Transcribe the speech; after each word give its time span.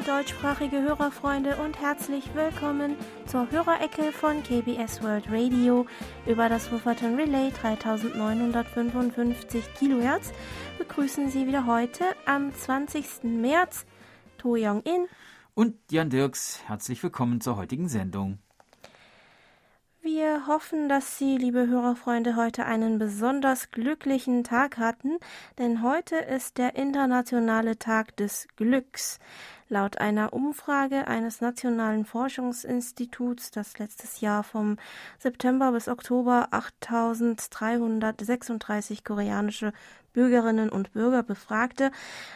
liebe 0.00 0.12
deutschsprachige 0.12 0.82
Hörerfreunde 0.82 1.56
und 1.56 1.80
herzlich 1.80 2.34
willkommen 2.34 2.96
zur 3.26 3.50
Hörerecke 3.50 4.12
von 4.12 4.42
KBS 4.42 5.02
World 5.02 5.30
Radio 5.30 5.86
über 6.26 6.48
das 6.48 6.72
Wufferton 6.72 7.16
Relay 7.16 7.50
3955 7.50 9.74
Kilohertz. 9.74 10.32
Begrüßen 10.78 11.28
Sie 11.28 11.46
wieder 11.46 11.66
heute 11.66 12.04
am 12.24 12.54
20. 12.54 13.24
März 13.24 13.84
To 14.38 14.54
Young 14.56 14.80
In 14.82 15.06
und 15.54 15.76
Jan 15.90 16.08
Dirks. 16.08 16.60
Herzlich 16.66 17.02
willkommen 17.02 17.40
zur 17.40 17.56
heutigen 17.56 17.88
Sendung. 17.88 18.38
Wir 20.02 20.46
hoffen, 20.46 20.88
dass 20.88 21.18
Sie, 21.18 21.36
liebe 21.36 21.66
Hörerfreunde, 21.66 22.36
heute 22.36 22.64
einen 22.64 22.98
besonders 22.98 23.70
glücklichen 23.70 24.44
Tag 24.44 24.78
hatten, 24.78 25.18
denn 25.58 25.82
heute 25.82 26.16
ist 26.16 26.56
der 26.56 26.76
internationale 26.76 27.78
Tag 27.78 28.16
des 28.16 28.48
Glücks. 28.56 29.18
Laut 29.72 29.98
einer 29.98 30.32
Umfrage 30.32 31.06
eines 31.06 31.40
nationalen 31.40 32.04
Forschungsinstituts, 32.04 33.52
das 33.52 33.78
letztes 33.78 34.20
Jahr 34.20 34.42
vom 34.42 34.78
September 35.20 35.70
bis 35.70 35.86
Oktober 35.86 36.48
8336 36.50 39.04
koreanische 39.04 39.72
Bürgerinnen 40.12 40.70
und 40.70 40.92
Bürger 40.92 41.22
befragte, 41.22 41.92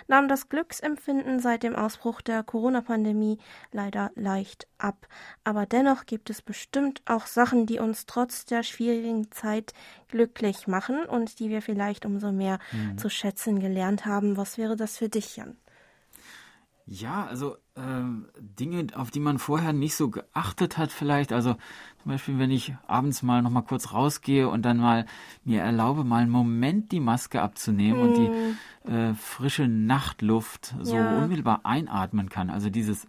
nahm 0.06 0.28
das 0.28 0.48
Glücksempfinden 0.48 1.40
seit 1.40 1.64
dem 1.64 1.74
Ausbruch 1.74 2.20
der 2.20 2.44
Corona-Pandemie 2.44 3.38
leider 3.72 4.12
leicht 4.14 4.68
ab. 4.78 5.08
Aber 5.42 5.66
dennoch 5.66 6.06
gibt 6.06 6.30
es 6.30 6.40
bestimmt 6.40 7.02
auch 7.04 7.26
Sachen, 7.26 7.66
die 7.66 7.80
uns 7.80 8.06
trotz 8.06 8.44
der 8.44 8.62
schwierigen 8.62 9.32
Zeit 9.32 9.72
glücklich 10.06 10.68
machen 10.68 11.04
und 11.04 11.40
die 11.40 11.50
wir 11.50 11.62
vielleicht 11.62 12.06
umso 12.06 12.30
mehr 12.30 12.60
mhm. 12.70 12.96
zu 12.96 13.10
schätzen 13.10 13.58
gelernt 13.58 14.06
haben. 14.06 14.36
Was 14.36 14.56
wäre 14.56 14.76
das 14.76 14.98
für 14.98 15.08
dich, 15.08 15.34
Jan? 15.34 15.56
Ja, 16.86 17.24
also 17.24 17.56
ähm, 17.76 18.26
Dinge, 18.38 18.88
auf 18.94 19.10
die 19.10 19.20
man 19.20 19.38
vorher 19.38 19.72
nicht 19.72 19.94
so 19.94 20.10
geachtet 20.10 20.76
hat 20.76 20.92
vielleicht. 20.92 21.32
Also 21.32 21.54
zum 22.02 22.12
Beispiel, 22.12 22.38
wenn 22.38 22.50
ich 22.50 22.74
abends 22.86 23.22
mal 23.22 23.40
noch 23.40 23.50
mal 23.50 23.62
kurz 23.62 23.92
rausgehe 23.94 24.48
und 24.48 24.62
dann 24.62 24.76
mal 24.76 25.06
mir 25.44 25.62
erlaube, 25.62 26.04
mal 26.04 26.22
einen 26.22 26.30
Moment 26.30 26.92
die 26.92 27.00
Maske 27.00 27.40
abzunehmen 27.40 28.00
mm. 28.00 28.02
und 28.02 28.14
die 28.16 28.26
hm. 28.90 28.94
äh, 28.94 29.14
frische 29.14 29.66
Nachtluft 29.66 30.74
so 30.82 30.96
ja. 30.96 31.16
unmittelbar 31.16 31.60
einatmen 31.64 32.28
kann. 32.28 32.50
Also 32.50 32.68
dieses 32.68 33.06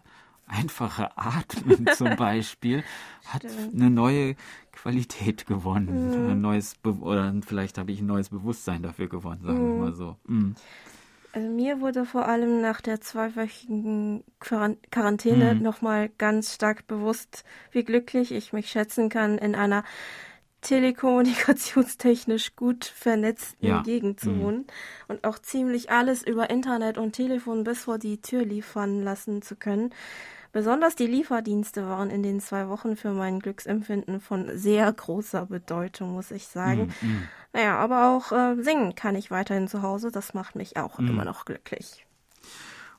einfache 0.48 1.10
Atmen 1.18 1.86
zum 1.94 2.16
Beispiel 2.18 2.84
hat 3.26 3.46
eine 3.74 3.90
neue 3.90 4.36
Qualität 4.72 5.48
gewonnen. 5.48 6.28
Mm. 6.28 6.30
Ein 6.30 6.42
neues 6.42 6.76
Be 6.76 6.94
oder 6.94 7.34
vielleicht 7.46 7.78
habe 7.78 7.92
ich 7.92 8.00
ein 8.00 8.06
neues 8.06 8.30
Bewusstsein 8.30 8.84
dafür 8.84 9.10
gewonnen, 9.10 9.42
sagen 9.44 9.60
mm. 9.60 9.66
wir 9.66 9.74
hm. 9.74 9.80
mal 9.80 9.94
so. 9.94 10.16
Mm. 10.28 10.52
Also 11.36 11.50
mir 11.50 11.82
wurde 11.82 12.06
vor 12.06 12.30
allem 12.30 12.62
nach 12.62 12.80
der 12.80 13.02
zweiwöchigen 13.02 14.24
Quarantäne 14.40 15.56
mhm. 15.56 15.62
nochmal 15.62 16.10
ganz 16.18 16.54
stark 16.54 16.88
bewusst, 16.88 17.44
wie 17.72 17.84
glücklich 17.84 18.32
ich 18.32 18.54
mich 18.54 18.70
schätzen 18.70 19.10
kann, 19.10 19.38
in 19.38 19.54
einer 19.54 19.84
telekommunikationstechnisch 20.62 22.56
gut 22.56 22.86
vernetzten 22.86 23.68
ja. 23.68 23.82
Gegend 23.82 24.22
zu 24.22 24.30
mhm. 24.30 24.42
wohnen 24.42 24.66
und 25.10 25.26
auch 25.26 25.38
ziemlich 25.38 25.92
alles 25.92 26.26
über 26.26 26.50
Internet 26.50 26.98
und 26.98 27.12
Telefon 27.12 27.66
bis 27.66 27.84
vor 27.84 27.98
die 27.98 28.22
Tür 28.22 28.46
liefern 28.46 29.04
lassen 29.04 29.42
zu 29.42 29.58
können. 29.58 29.94
Besonders 30.56 30.96
die 30.96 31.06
Lieferdienste 31.06 31.86
waren 31.86 32.10
in 32.10 32.24
den 32.24 32.40
zwei 32.40 32.70
Wochen 32.70 32.96
für 32.96 33.12
mein 33.12 33.42
Glücksempfinden 33.42 34.22
von 34.22 34.58
sehr 34.58 34.90
großer 34.90 35.48
Bedeutung, 35.48 36.14
muss 36.14 36.32
ich 36.32 36.48
sagen. 36.48 36.94
Mm, 37.02 37.06
mm. 37.06 37.28
Naja, 37.52 37.78
aber 37.78 38.16
auch 38.16 38.32
äh, 38.32 38.64
singen 38.64 38.96
kann 38.96 39.18
ich 39.18 39.32
weiterhin 39.32 39.68
zu 39.68 39.82
Hause. 39.82 40.12
Das 40.12 40.34
macht 40.34 40.56
mich 40.56 40.78
auch 40.78 40.98
mm. 40.98 41.08
immer 41.08 41.26
noch 41.26 41.44
glücklich. 41.44 42.08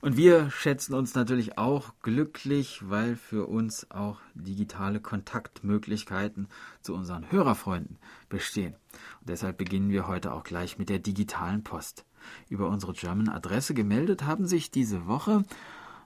Und 0.03 0.19
wir 0.19 0.51
schätzen 0.51 0.93
uns 0.93 1.15
natürlich 1.15 1.57
auch 1.57 1.95
glücklich, 2.03 2.91
weil 2.91 3.17
für 3.17 3.47
uns 3.47 3.91
auch 3.91 4.21
digitale 4.35 5.01
Kontaktmöglichkeiten 5.01 6.49
zu 6.83 6.93
unseren 6.93 7.33
Hörerfreunden 7.33 7.97
bestehen. 8.29 8.75
Und 9.21 9.31
deshalb 9.31 9.57
beginnen 9.57 9.89
wir 9.89 10.07
heute 10.07 10.35
auch 10.35 10.45
gleich 10.45 10.77
mit 10.77 10.91
der 10.91 10.99
digitalen 10.99 11.65
Post. 11.65 12.05
Über 12.51 12.69
unsere 12.69 12.93
German-Adresse 12.93 13.73
gemeldet 13.73 14.25
haben 14.25 14.47
sich 14.47 14.71
diese 14.71 15.07
Woche 15.07 15.45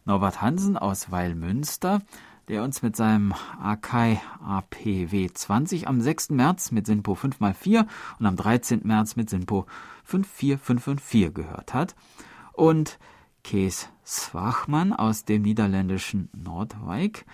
Norbert 0.05 0.41
Hansen 0.41 0.77
aus 0.77 1.11
Weilmünster, 1.11 2.01
der 2.49 2.63
uns 2.63 2.83
mit 2.83 2.97
seinem 2.97 3.33
Akai 3.61 4.21
APW 4.45 5.29
20 5.33 5.87
am 5.87 6.01
6. 6.01 6.31
März 6.31 6.73
mit 6.73 6.87
Sinpo 6.87 7.13
5x4 7.13 7.87
und 8.19 8.27
am 8.27 8.37
13. 8.37 8.81
März 8.85 9.17
mit 9.17 9.31
Sinpo 9.31 9.67
54554 10.05 11.35
gehört 11.35 11.75
hat. 11.75 11.95
Und 12.53 12.99
Kees 13.45 13.89
Swachmann 14.05 14.93
aus 14.93 15.25
dem 15.25 15.43
niederländischen 15.43 16.29
Nordwijk, 16.35 17.25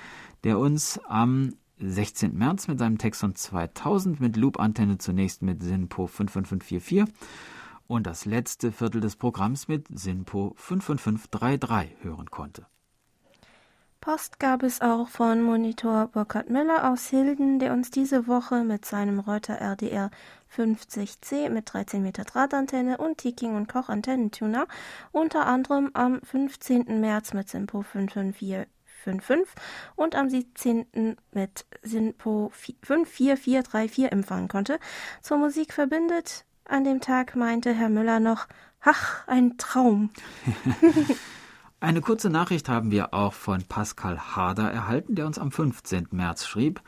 der 0.44 0.58
uns 0.58 1.00
am 1.08 1.54
16. 1.78 2.36
März 2.36 2.68
mit 2.68 2.78
seinem 2.78 2.98
Texon 2.98 3.34
2000 3.34 4.20
mit 4.20 4.36
Loop-Antenne 4.36 4.98
zunächst 4.98 5.42
mit 5.42 5.62
SINPO 5.62 6.06
55544 6.06 7.04
und 7.88 8.06
das 8.06 8.24
letzte 8.24 8.72
Viertel 8.72 9.00
des 9.00 9.16
Programms 9.16 9.68
mit 9.68 9.86
SINPO 9.92 10.54
55533 10.56 12.02
hören 12.02 12.30
konnte. 12.30 12.66
Post 14.06 14.38
gab 14.38 14.62
es 14.62 14.82
auch 14.82 15.08
von 15.08 15.42
Monitor 15.42 16.06
Burkhard 16.06 16.48
Müller 16.48 16.92
aus 16.92 17.08
Hilden, 17.08 17.58
der 17.58 17.72
uns 17.72 17.90
diese 17.90 18.28
Woche 18.28 18.62
mit 18.62 18.84
seinem 18.84 19.18
Reuter 19.18 19.60
RDR 19.60 20.12
50C 20.54 21.50
mit 21.50 21.72
13 21.72 22.02
Meter 22.02 22.22
Drahtantenne 22.22 22.98
und 22.98 23.18
Tiking 23.18 23.56
und 23.56 23.68
Koch 23.68 23.88
Antennentuner 23.88 24.68
unter 25.10 25.46
anderem 25.46 25.90
am 25.94 26.20
15. 26.22 27.00
März 27.00 27.34
mit 27.34 27.48
SINPO 27.48 27.82
55455 27.82 29.60
und 29.96 30.14
am 30.14 30.30
17. 30.30 31.16
mit 31.32 31.66
SINPO 31.82 32.50
54434 32.52 34.12
empfangen 34.12 34.46
konnte. 34.46 34.78
Zur 35.20 35.38
Musik 35.38 35.72
verbindet 35.72 36.44
an 36.68 36.84
dem 36.84 37.00
Tag 37.00 37.36
meinte 37.36 37.72
Herr 37.72 37.88
Müller 37.88 38.20
noch, 38.20 38.46
ach, 38.80 39.26
ein 39.26 39.56
Traum. 39.58 40.10
Eine 41.80 42.00
kurze 42.00 42.30
Nachricht 42.30 42.68
haben 42.68 42.90
wir 42.90 43.12
auch 43.12 43.34
von 43.34 43.62
Pascal 43.64 44.18
Harder 44.18 44.70
erhalten, 44.70 45.14
der 45.14 45.26
uns 45.26 45.38
am 45.38 45.52
15. 45.52 46.08
März 46.10 46.46
schrieb. 46.46 46.80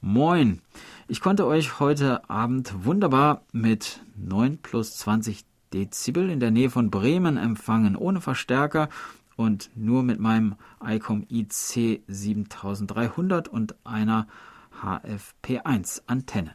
Moin, 0.00 0.60
ich 1.06 1.20
konnte 1.20 1.46
euch 1.46 1.78
heute 1.78 2.28
Abend 2.28 2.84
wunderbar 2.84 3.42
mit 3.52 4.00
9 4.16 4.58
plus 4.58 4.96
20 4.96 5.44
Dezibel 5.72 6.28
in 6.30 6.40
der 6.40 6.50
Nähe 6.50 6.70
von 6.70 6.90
Bremen 6.90 7.36
empfangen, 7.36 7.94
ohne 7.94 8.20
Verstärker 8.20 8.88
und 9.36 9.70
nur 9.76 10.02
mit 10.02 10.18
meinem 10.18 10.56
ICOM 10.84 11.26
IC 11.30 12.02
7300 12.08 13.48
und 13.48 13.76
einer 13.84 14.26
HFP1 14.82 16.02
Antenne. 16.06 16.54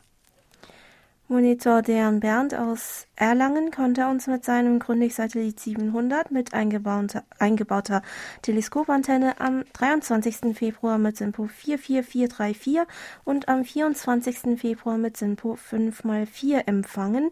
Monitor 1.29 1.81
Dejan 1.81 2.21
Bernd 2.21 2.55
aus 2.55 3.05
Erlangen 3.17 3.69
konnte 3.69 4.07
uns 4.07 4.27
mit 4.27 4.45
seinem 4.45 4.79
Grundig-Satellit 4.79 5.59
700 5.59 6.31
mit 6.31 6.53
eingebauter, 6.53 7.23
eingebauter 7.37 8.01
Teleskopantenne 8.43 9.37
am 9.41 9.65
23. 9.73 10.55
Februar 10.55 10.97
mit 10.97 11.17
SINPO 11.17 11.47
44434 11.47 12.79
und 13.25 13.49
am 13.49 13.65
24. 13.65 14.57
Februar 14.57 14.97
mit 14.97 15.17
SINPO 15.17 15.57
5x4 15.69 16.65
empfangen. 16.65 17.29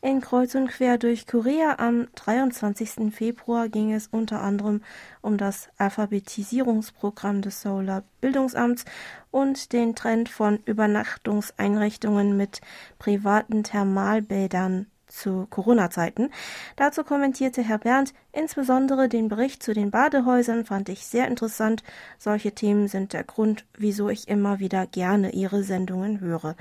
In 0.00 0.22
Kreuz 0.22 0.54
und 0.54 0.68
Quer 0.68 0.96
durch 0.96 1.26
Korea 1.26 1.74
am 1.78 2.06
23. 2.14 3.12
Februar 3.12 3.68
ging 3.68 3.92
es 3.92 4.06
unter 4.06 4.40
anderem 4.40 4.82
um 5.20 5.36
das 5.36 5.68
Alphabetisierungsprogramm 5.76 7.42
des 7.42 7.60
Solar 7.60 8.04
Bildungsamts 8.22 8.86
und 9.34 9.72
den 9.72 9.96
Trend 9.96 10.28
von 10.28 10.60
Übernachtungseinrichtungen 10.64 12.36
mit 12.36 12.60
privaten 13.00 13.64
Thermalbädern 13.64 14.86
zu 15.08 15.48
Corona-Zeiten. 15.50 16.30
Dazu 16.76 17.02
kommentierte 17.02 17.60
Herr 17.62 17.78
Berndt, 17.78 18.14
insbesondere 18.30 19.08
den 19.08 19.28
Bericht 19.28 19.60
zu 19.60 19.74
den 19.74 19.90
Badehäusern 19.90 20.64
fand 20.64 20.88
ich 20.88 21.04
sehr 21.04 21.26
interessant. 21.26 21.82
Solche 22.16 22.52
Themen 22.52 22.86
sind 22.86 23.12
der 23.12 23.24
Grund, 23.24 23.64
wieso 23.76 24.08
ich 24.08 24.28
immer 24.28 24.60
wieder 24.60 24.86
gerne 24.86 25.32
Ihre 25.32 25.64
Sendungen 25.64 26.20
höre. 26.20 26.54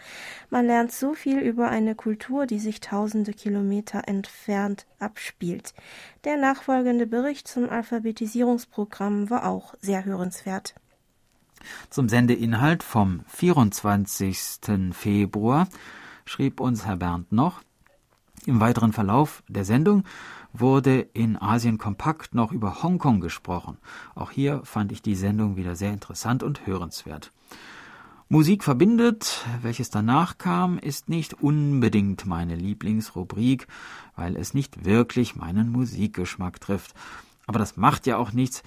Man 0.50 0.66
lernt 0.66 0.92
so 0.92 1.14
viel 1.14 1.38
über 1.40 1.70
eine 1.70 1.94
Kultur, 1.94 2.48
die 2.48 2.60
sich 2.60 2.80
tausende 2.80 3.34
Kilometer 3.34 4.08
entfernt 4.08 4.88
abspielt. 4.98 5.76
Der 6.24 6.38
nachfolgende 6.38 7.06
Bericht 7.06 7.48
zum 7.48 7.70
Alphabetisierungsprogramm 7.70 9.30
war 9.30 9.48
auch 9.48 9.76
sehr 9.80 10.06
hörenswert. 10.06 10.74
Zum 11.90 12.10
Sendeinhalt 12.10 12.84
vom 12.84 13.22
24. 13.28 14.40
Februar 14.92 15.68
schrieb 16.26 16.60
uns 16.60 16.86
Herr 16.86 16.98
Bernd 16.98 17.32
noch, 17.32 17.62
im 18.46 18.60
weiteren 18.60 18.94
Verlauf 18.94 19.44
der 19.48 19.64
Sendung 19.64 20.04
wurde 20.52 21.00
in 21.00 21.42
Asien 21.42 21.78
Kompakt 21.78 22.36
noch 22.36 22.52
über 22.52 22.84
Hongkong 22.84 23.20
gesprochen. 23.22 23.78
Auch 24.16 24.32
hier 24.32 24.62
fand 24.64 24.92
ich 24.92 25.02
die 25.02 25.16
Sendung 25.16 25.56
wieder 25.56 25.76
sehr 25.76 25.92
interessant 25.92 26.44
und 26.44 26.68
hörenswert. 26.68 27.32
Musik 28.30 28.64
verbindet, 28.64 29.46
welches 29.62 29.90
danach 29.90 30.38
kam, 30.38 30.78
ist 30.78 31.10
nicht 31.10 31.42
unbedingt 31.42 32.26
meine 32.26 32.56
Lieblingsrubrik, 32.56 33.68
weil 34.16 34.36
es 34.36 34.54
nicht 34.54 34.86
wirklich 34.86 35.36
meinen 35.36 35.72
Musikgeschmack 35.72 36.60
trifft. 36.60 36.94
Aber 37.46 37.60
das 37.60 37.78
macht 37.78 38.08
ja 38.08 38.18
auch 38.18 38.32
nichts, 38.32 38.64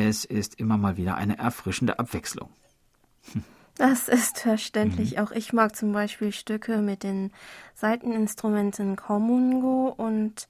Es 0.00 0.24
ist 0.24 0.60
immer 0.60 0.76
mal 0.76 0.96
wieder 0.96 1.16
eine 1.16 1.38
erfrischende 1.38 1.98
Abwechslung. 1.98 2.50
Das 3.78 4.08
ist 4.08 4.38
verständlich. 4.38 5.16
Mhm. 5.16 5.18
Auch 5.18 5.30
ich 5.32 5.52
mag 5.52 5.74
zum 5.74 5.92
Beispiel 5.92 6.30
Stücke 6.30 6.78
mit 6.78 7.02
den 7.02 7.32
Saiteninstrumenten 7.74 8.94
Komungo 8.94 9.88
und 9.88 10.46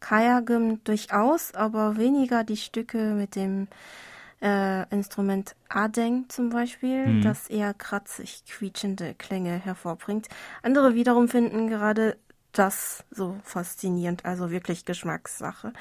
Kayagum 0.00 0.84
durchaus, 0.84 1.54
aber 1.54 1.96
weniger 1.96 2.44
die 2.44 2.58
Stücke 2.58 3.14
mit 3.14 3.36
dem 3.36 3.68
äh, 4.42 4.86
Instrument 4.90 5.56
Adeng 5.70 6.26
zum 6.28 6.50
Beispiel, 6.50 7.06
mhm. 7.06 7.22
das 7.22 7.48
eher 7.48 7.72
kratzig 7.72 8.44
quietschende 8.46 9.14
Klänge 9.14 9.58
hervorbringt. 9.58 10.28
Andere 10.62 10.94
wiederum 10.94 11.28
finden 11.28 11.68
gerade 11.68 12.18
das 12.52 13.04
so 13.10 13.38
faszinierend, 13.44 14.26
also 14.26 14.50
wirklich 14.50 14.84
Geschmackssache. 14.84 15.72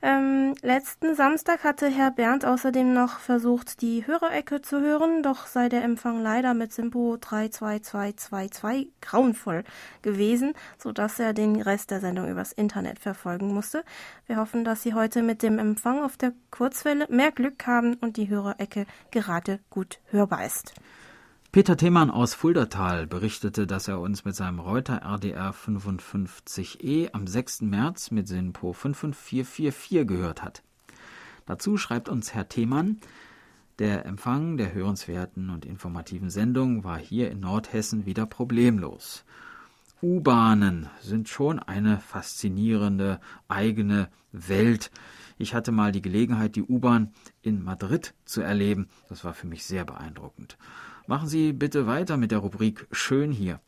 Ähm, 0.00 0.54
letzten 0.62 1.16
Samstag 1.16 1.64
hatte 1.64 1.88
Herr 1.88 2.12
Bernd 2.12 2.44
außerdem 2.44 2.92
noch 2.94 3.18
versucht, 3.18 3.82
die 3.82 4.06
Hörerecke 4.06 4.62
zu 4.62 4.80
hören, 4.80 5.24
doch 5.24 5.46
sei 5.46 5.68
der 5.68 5.82
Empfang 5.82 6.22
leider 6.22 6.54
mit 6.54 6.72
Simpo 6.72 7.16
32222 7.16 8.92
grauenvoll 9.00 9.64
gewesen, 10.02 10.52
so 10.78 10.92
dass 10.92 11.18
er 11.18 11.32
den 11.32 11.60
Rest 11.60 11.90
der 11.90 11.98
Sendung 11.98 12.28
übers 12.28 12.52
Internet 12.52 13.00
verfolgen 13.00 13.52
musste. 13.52 13.82
Wir 14.28 14.36
hoffen, 14.36 14.64
dass 14.64 14.84
Sie 14.84 14.94
heute 14.94 15.20
mit 15.22 15.42
dem 15.42 15.58
Empfang 15.58 16.00
auf 16.04 16.16
der 16.16 16.32
Kurzwelle 16.52 17.08
mehr 17.10 17.32
Glück 17.32 17.66
haben 17.66 17.94
und 17.94 18.16
die 18.16 18.28
Hörerecke 18.28 18.86
gerade 19.10 19.58
gut 19.68 19.98
hörbar 20.12 20.46
ist. 20.46 20.74
Peter 21.50 21.78
Themann 21.78 22.10
aus 22.10 22.34
Fuldatal 22.34 23.06
berichtete, 23.06 23.66
dass 23.66 23.88
er 23.88 24.00
uns 24.00 24.26
mit 24.26 24.36
seinem 24.36 24.58
Reuter 24.58 25.00
RDR 25.02 25.54
55E 25.54 27.14
am 27.14 27.26
6. 27.26 27.62
März 27.62 28.10
mit 28.10 28.28
SINPO 28.28 28.74
55444 28.74 30.06
gehört 30.06 30.42
hat. 30.42 30.62
Dazu 31.46 31.78
schreibt 31.78 32.10
uns 32.10 32.34
Herr 32.34 32.50
Themann, 32.50 32.98
der 33.78 34.04
Empfang 34.04 34.58
der 34.58 34.74
hörenswerten 34.74 35.48
und 35.48 35.64
informativen 35.64 36.28
Sendung 36.28 36.84
war 36.84 36.98
hier 36.98 37.30
in 37.30 37.40
Nordhessen 37.40 38.04
wieder 38.04 38.26
problemlos. 38.26 39.24
U-Bahnen 40.02 40.90
sind 41.00 41.30
schon 41.30 41.58
eine 41.58 41.98
faszinierende 41.98 43.20
eigene 43.48 44.10
Welt. 44.32 44.90
Ich 45.38 45.54
hatte 45.54 45.72
mal 45.72 45.92
die 45.92 46.02
Gelegenheit, 46.02 46.56
die 46.56 46.62
U-Bahn 46.62 47.14
in 47.40 47.64
Madrid 47.64 48.12
zu 48.26 48.42
erleben. 48.42 48.88
Das 49.08 49.24
war 49.24 49.32
für 49.32 49.46
mich 49.46 49.64
sehr 49.64 49.86
beeindruckend. 49.86 50.58
Machen 51.08 51.26
Sie 51.26 51.54
bitte 51.54 51.86
weiter 51.86 52.18
mit 52.18 52.32
der 52.32 52.40
Rubrik 52.40 52.86
Schön 52.92 53.32
hier. 53.32 53.60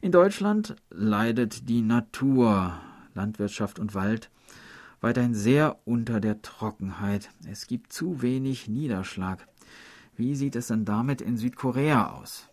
In 0.00 0.10
Deutschland 0.10 0.74
leidet 0.90 1.68
die 1.68 1.80
Natur, 1.80 2.76
Landwirtschaft 3.14 3.78
und 3.78 3.94
Wald 3.94 4.32
weiterhin 5.00 5.32
sehr 5.32 5.78
unter 5.84 6.18
der 6.18 6.42
Trockenheit. 6.42 7.30
Es 7.48 7.68
gibt 7.68 7.92
zu 7.92 8.20
wenig 8.20 8.66
Niederschlag. 8.66 9.46
Wie 10.16 10.34
sieht 10.34 10.56
es 10.56 10.66
denn 10.66 10.84
damit 10.84 11.20
in 11.20 11.36
Südkorea 11.36 12.14
aus? 12.14 12.48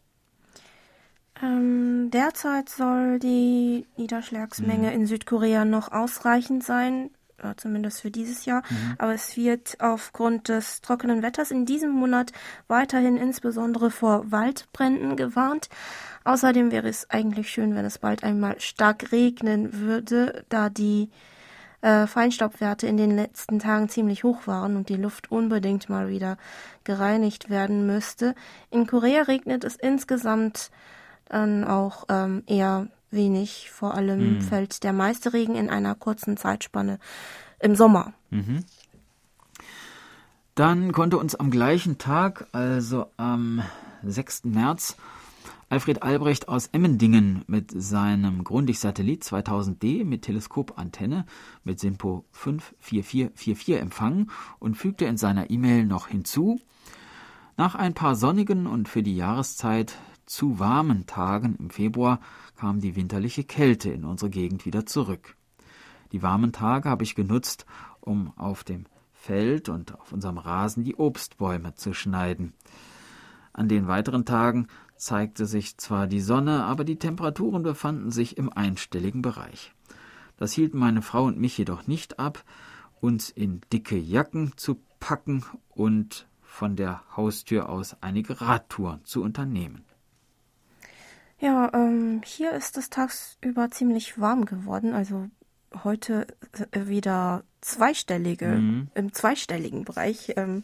Ähm, 1.41 2.11
derzeit 2.11 2.69
soll 2.69 3.17
die 3.17 3.88
Niederschlagsmenge 3.97 4.91
hm. 4.91 5.01
in 5.01 5.07
Südkorea 5.07 5.65
noch 5.65 5.91
ausreichend 5.91 6.63
sein 6.63 7.09
zumindest 7.57 8.01
für 8.01 8.12
dieses 8.12 8.45
Jahr. 8.45 8.63
Mhm. 8.69 8.95
Aber 8.98 9.13
es 9.13 9.38
wird 9.38 9.78
aufgrund 9.80 10.50
des 10.50 10.81
trockenen 10.81 11.22
Wetters 11.22 11.51
in 11.51 11.66
diesem 11.66 11.92
Monat 11.92 12.31
weiterhin 12.68 13.18
insbesondere 13.18 13.92
vor 13.92 14.31
Waldbränden 14.31 15.16
gewarnt. 15.16 15.69
Außerdem 16.24 16.72
wäre 16.72 16.89
es 16.89 17.10
eigentlich 17.10 17.50
schön, 17.50 17.75
wenn 17.75 17.86
es 17.86 18.00
bald 18.00 18.24
einmal 18.24 18.60
stark 18.60 19.12
regnen 19.12 19.80
würde, 19.80 20.45
da 20.50 20.69
die 20.69 21.10
äh, 21.81 22.07
Feinstaubwerte 22.07 22.88
in 22.88 22.98
den 22.98 23.16
letzten 23.16 23.60
Tagen 23.60 23.88
ziemlich 23.88 24.24
hoch 24.24 24.48
waren 24.48 24.75
und 24.75 24.89
die 24.89 24.95
Luft 24.95 25.31
unbedingt 25.31 25.89
mal 25.89 26.10
wieder 26.10 26.38
gereinigt 26.84 27.50
werden 27.50 27.86
müsste. 27.86 28.36
In 28.72 28.88
Korea 28.88 29.24
regnet 29.24 29.63
es 29.63 29.75
insgesamt 29.75 30.72
dann 31.30 31.63
auch 31.63 32.06
ähm, 32.10 32.44
eher 32.48 32.88
wenig. 33.12 33.71
Vor 33.71 33.94
allem 33.94 34.36
mhm. 34.36 34.42
fällt 34.42 34.83
der 34.83 34.94
meiste 34.94 35.33
Regen 35.33 35.56
in 35.56 35.69
einer 35.69 35.95
kurzen 35.95 36.38
Zeitspanne 36.38 37.00
im 37.59 37.75
Sommer. 37.75 38.13
Mhm. 38.30 38.63
Dann 40.56 40.92
konnte 40.92 41.18
uns 41.18 41.36
am 41.36 41.51
gleichen 41.51 41.98
Tag, 42.00 42.48
also 42.51 43.12
am 43.18 43.62
6. 44.04 44.45
März, 44.45 44.98
Alfred 45.69 46.01
Albrecht 46.01 46.48
aus 46.48 46.68
Emmendingen 46.68 47.44
mit 47.48 47.71
seinem 47.75 48.45
Grundig-Satellit 48.45 49.24
2000D 49.24 50.06
mit 50.06 50.21
Teleskopantenne 50.21 51.25
mit 51.65 51.81
SINPO 51.81 52.24
54444 52.31 53.81
empfangen 53.81 54.31
und 54.60 54.75
fügte 54.75 55.06
in 55.06 55.18
seiner 55.18 55.50
E-Mail 55.50 55.86
noch 55.86 56.07
hinzu, 56.07 56.60
nach 57.57 57.75
ein 57.75 57.94
paar 57.94 58.15
sonnigen 58.15 58.65
und 58.65 58.88
für 58.88 59.03
die 59.03 59.18
Jahreszeit 59.18 59.95
zu 60.27 60.59
warmen 60.59 61.07
Tagen 61.07 61.56
im 61.57 61.69
Februar 61.69 62.19
kam 62.56 62.79
die 62.79 62.95
winterliche 62.95 63.44
Kälte 63.44 63.89
in 63.89 64.06
unsere 64.06 64.29
Gegend 64.29 64.65
wieder 64.65 64.85
zurück. 64.85 65.35
Die 66.12 66.21
warmen 66.21 66.51
Tage 66.51 66.89
habe 66.89 67.03
ich 67.03 67.15
genutzt, 67.15 67.65
um 68.00 68.31
auf 68.38 68.63
dem 68.63 68.85
Feld 69.13 69.69
und 69.69 70.00
auf 70.00 70.12
unserem 70.12 70.38
Rasen 70.38 70.83
die 70.83 70.95
Obstbäume 70.95 71.75
zu 71.75 71.94
schneiden. 71.94 72.53
An 73.51 73.68
den 73.68 73.88
weiteren 73.88 74.25
Tagen 74.25 74.68
zeigte 74.95 75.45
sich 75.45 75.77
zwar 75.77 76.07
die 76.07 76.21
Sonne, 76.21 76.63
aber 76.65 76.83
die 76.83 77.00
Temperaturen 77.00 77.63
befanden 77.63 78.12
sich 78.12 78.38
im 78.38 78.51
einstelligen 78.51 79.21
Bereich. 79.21 79.74
Das 80.38 80.53
hielten 80.53 80.77
meine 80.77 81.01
Frau 81.01 81.25
und 81.25 81.39
mich 81.39 81.57
jedoch 81.57 81.88
nicht 81.88 82.19
ab, 82.19 82.44
uns 83.01 83.29
in 83.29 83.62
dicke 83.74 83.97
Jacken 83.97 84.53
zu 84.56 84.79
packen 85.00 85.44
und 85.69 86.27
von 86.41 86.75
der 86.75 87.03
Haustür 87.15 87.69
aus 87.69 87.95
einige 88.01 88.41
Radtouren 88.41 89.03
zu 89.03 89.24
unternehmen. 89.24 89.87
Ja, 91.39 91.69
ähm, 91.74 92.22
hier 92.25 92.51
ist 92.54 92.78
es 92.78 92.89
tagsüber 92.89 93.69
ziemlich 93.69 94.19
warm 94.19 94.45
geworden. 94.45 94.94
Also 94.94 95.30
heute 95.84 96.28
äh, 96.72 96.88
wieder 96.88 97.44
zweistellige, 97.62 98.48
mhm. 98.48 98.88
im 98.95 99.13
zweistelligen 99.13 99.86
Bereich. 99.86 100.34
Ähm, 100.36 100.63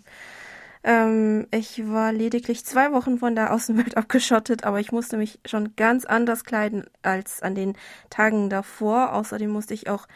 ähm, 0.83 1.47
ich 1.51 1.87
war 1.87 2.11
lediglich 2.11 2.65
zwei 2.65 2.91
Wochen 2.91 3.19
von 3.19 3.35
der 3.35 3.53
Außenwelt 3.53 3.97
abgeschottet, 3.97 4.63
aber 4.63 4.79
ich 4.79 4.91
musste 4.91 5.17
mich 5.17 5.39
schon 5.45 5.75
ganz 5.75 6.05
anders 6.05 6.43
kleiden 6.43 6.85
als 7.03 7.41
an 7.41 7.53
den 7.53 7.75
Tagen 8.09 8.49
davor. 8.49 9.13
Außerdem 9.13 9.49
musste 9.49 9.75
ich 9.75 9.89
auch 9.89 10.07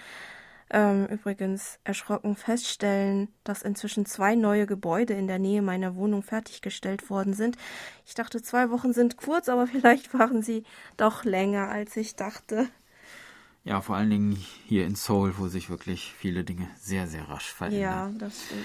ähm, 0.69 1.05
übrigens 1.07 1.79
erschrocken 1.83 2.35
feststellen, 2.35 3.29
dass 3.43 3.61
inzwischen 3.61 4.05
zwei 4.05 4.35
neue 4.35 4.65
Gebäude 4.65 5.13
in 5.13 5.27
der 5.27 5.39
Nähe 5.39 5.61
meiner 5.61 5.95
Wohnung 5.95 6.23
fertiggestellt 6.23 7.09
worden 7.09 7.33
sind. 7.33 7.57
Ich 8.05 8.15
dachte, 8.15 8.41
zwei 8.41 8.69
Wochen 8.69 8.93
sind 8.93 9.17
kurz, 9.17 9.49
aber 9.49 9.67
vielleicht 9.71 10.13
waren 10.13 10.41
sie 10.41 10.63
doch 10.97 11.23
länger, 11.23 11.69
als 11.69 11.95
ich 11.95 12.15
dachte. 12.15 12.67
Ja, 13.63 13.81
vor 13.81 13.97
allen 13.97 14.09
Dingen 14.09 14.31
hier 14.65 14.85
in 14.85 14.95
Seoul, 14.95 15.37
wo 15.37 15.47
sich 15.49 15.69
wirklich 15.69 16.13
viele 16.17 16.45
Dinge 16.45 16.69
sehr, 16.79 17.05
sehr 17.07 17.27
rasch 17.27 17.51
verändern. 17.51 17.81
Ja, 17.81 18.11
das 18.17 18.45
stimmt. 18.45 18.63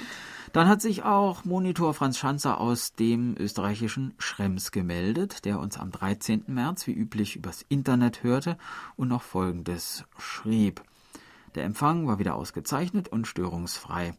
Dann 0.52 0.68
hat 0.68 0.82
sich 0.82 1.02
auch 1.02 1.44
Monitor 1.44 1.94
Franz 1.94 2.18
Schanzer 2.18 2.60
aus 2.60 2.92
dem 2.92 3.34
österreichischen 3.38 4.14
Schrems 4.18 4.70
gemeldet, 4.70 5.44
der 5.44 5.58
uns 5.58 5.78
am 5.78 5.90
13. 5.90 6.44
März 6.46 6.86
wie 6.86 6.92
üblich 6.92 7.36
übers 7.36 7.64
Internet 7.68 8.22
hörte 8.22 8.58
und 8.96 9.08
noch 9.08 9.22
Folgendes 9.22 10.04
schrieb. 10.18 10.82
Der 11.54 11.64
Empfang 11.64 12.06
war 12.06 12.18
wieder 12.18 12.34
ausgezeichnet 12.34 13.08
und 13.08 13.26
störungsfrei. 13.26 14.14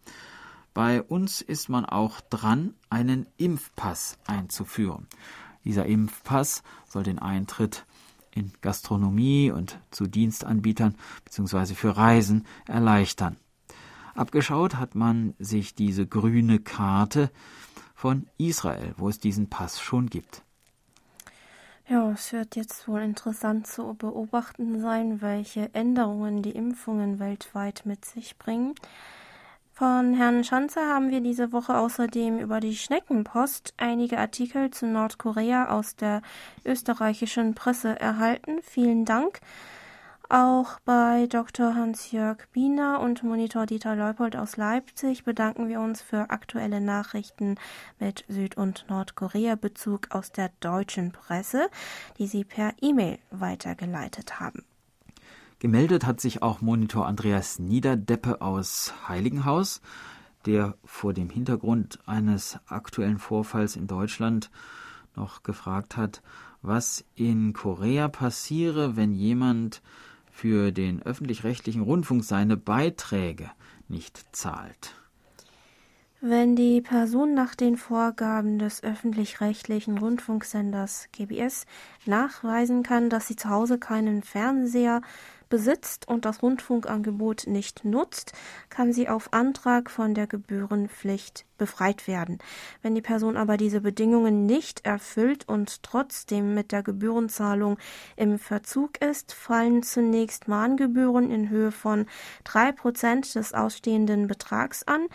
Bei 0.73 1.01
uns 1.01 1.41
ist 1.41 1.69
man 1.69 1.85
auch 1.85 2.21
dran, 2.21 2.73
einen 2.89 3.27
Impfpass 3.37 4.17
einzuführen. 4.25 5.07
Dieser 5.63 5.85
Impfpass 5.85 6.63
soll 6.87 7.03
den 7.03 7.19
Eintritt 7.19 7.85
in 8.31 8.51
Gastronomie 8.61 9.51
und 9.51 9.79
zu 9.91 10.07
Dienstanbietern 10.07 10.95
bzw. 11.25 11.75
für 11.75 11.95
Reisen 11.95 12.45
erleichtern. 12.67 13.37
Abgeschaut 14.15 14.75
hat 14.75 14.95
man 14.95 15.33
sich 15.39 15.75
diese 15.75 16.05
grüne 16.05 16.59
Karte 16.59 17.31
von 17.95 18.27
Israel, 18.37 18.93
wo 18.97 19.09
es 19.09 19.19
diesen 19.19 19.49
Pass 19.49 19.79
schon 19.79 20.07
gibt. 20.07 20.43
Ja, 21.89 22.11
es 22.11 22.31
wird 22.31 22.55
jetzt 22.55 22.87
wohl 22.87 23.01
interessant 23.01 23.67
zu 23.67 23.93
beobachten 23.93 24.79
sein, 24.79 25.21
welche 25.21 25.69
Änderungen 25.73 26.41
die 26.41 26.51
Impfungen 26.51 27.19
weltweit 27.19 27.81
mit 27.85 28.05
sich 28.05 28.37
bringen. 28.37 28.73
Von 29.73 30.13
Herrn 30.13 30.45
Schanzer 30.45 30.87
haben 30.87 31.09
wir 31.09 31.19
diese 31.19 31.51
Woche 31.51 31.75
außerdem 31.75 32.39
über 32.39 32.61
die 32.61 32.75
Schneckenpost 32.75 33.73
einige 33.75 34.17
Artikel 34.17 34.71
zu 34.71 34.85
Nordkorea 34.85 35.69
aus 35.69 35.95
der 35.97 36.21
österreichischen 36.63 37.53
Presse 37.53 37.99
erhalten. 37.99 38.59
Vielen 38.61 39.03
Dank. 39.03 39.41
Auch 40.29 40.79
bei 40.85 41.27
Dr. 41.27 41.75
Hans-Jörg 41.75 42.37
Biener 42.51 43.01
und 43.01 43.23
Monitor 43.23 43.65
Dieter 43.65 43.95
Leupold 43.95 44.35
aus 44.35 44.57
Leipzig 44.57 45.23
bedanken 45.25 45.67
wir 45.67 45.79
uns 45.79 46.01
für 46.01 46.31
aktuelle 46.31 46.81
Nachrichten 46.81 47.55
mit 47.99 48.25
Süd- 48.27 48.57
und 48.57 48.85
Nordkorea-Bezug 48.89 50.07
aus 50.11 50.31
der 50.31 50.49
deutschen 50.59 51.11
Presse, 51.11 51.69
die 52.17 52.27
Sie 52.27 52.43
per 52.45 52.73
E-Mail 52.81 53.19
weitergeleitet 53.29 54.39
haben. 54.39 54.63
Gemeldet 55.59 56.05
hat 56.05 56.19
sich 56.19 56.41
auch 56.41 56.61
Monitor 56.61 57.05
Andreas 57.05 57.59
Niederdeppe 57.59 58.41
aus 58.41 58.93
Heiligenhaus. 59.07 59.81
der 60.45 60.75
vor 60.83 61.13
dem 61.13 61.29
Hintergrund 61.29 61.99
eines 62.05 62.59
aktuellen 62.67 63.17
Vorfalls 63.17 63.77
in 63.77 63.87
Deutschland 63.87 64.51
noch 65.15 65.43
gefragt 65.43 65.95
hat, 65.95 66.21
was 66.61 67.05
in 67.15 67.53
Korea 67.53 68.07
passiere, 68.07 68.95
wenn 68.95 69.13
jemand 69.13 69.81
für 70.33 70.71
den 70.71 71.01
öffentlich-rechtlichen 71.03 71.83
Rundfunk 71.83 72.25
seine 72.25 72.57
Beiträge 72.57 73.49
nicht 73.87 74.35
zahlt. 74.35 74.95
Wenn 76.19 76.55
die 76.55 76.81
Person 76.81 77.33
nach 77.33 77.53
den 77.53 77.77
Vorgaben 77.77 78.57
des 78.57 78.81
öffentlich-rechtlichen 78.81 79.97
Rundfunksenders 79.97 81.09
GBS 81.11 81.65
nachweisen 82.05 82.81
kann, 82.81 83.09
dass 83.09 83.27
sie 83.27 83.35
zu 83.35 83.49
Hause 83.49 83.77
keinen 83.77 84.23
Fernseher 84.23 85.01
besitzt 85.53 86.07
und 86.07 86.25
das 86.25 86.41
Rundfunkangebot 86.41 87.45
nicht 87.45 87.85
nutzt, 87.85 88.33
kann 88.71 88.91
sie 88.91 89.07
auf 89.07 89.33
Antrag 89.33 89.91
von 89.91 90.15
der 90.15 90.25
Gebührenpflicht 90.25 91.45
befreit 91.59 92.07
werden. 92.07 92.39
Wenn 92.81 92.95
die 92.95 93.03
Person 93.03 93.37
aber 93.37 93.55
diese 93.55 93.79
Bedingungen 93.79 94.47
nicht 94.47 94.83
erfüllt 94.83 95.47
und 95.47 95.83
trotzdem 95.83 96.55
mit 96.55 96.71
der 96.71 96.81
Gebührenzahlung 96.81 97.77
im 98.15 98.39
Verzug 98.39 98.99
ist, 98.99 99.31
fallen 99.31 99.83
zunächst 99.83 100.47
Mahngebühren 100.47 101.29
in 101.29 101.51
Höhe 101.51 101.71
von 101.71 102.07
drei 102.43 102.71
Prozent 102.71 103.35
des 103.35 103.53
ausstehenden 103.53 104.25
Betrags 104.25 104.81
an. 104.87 105.05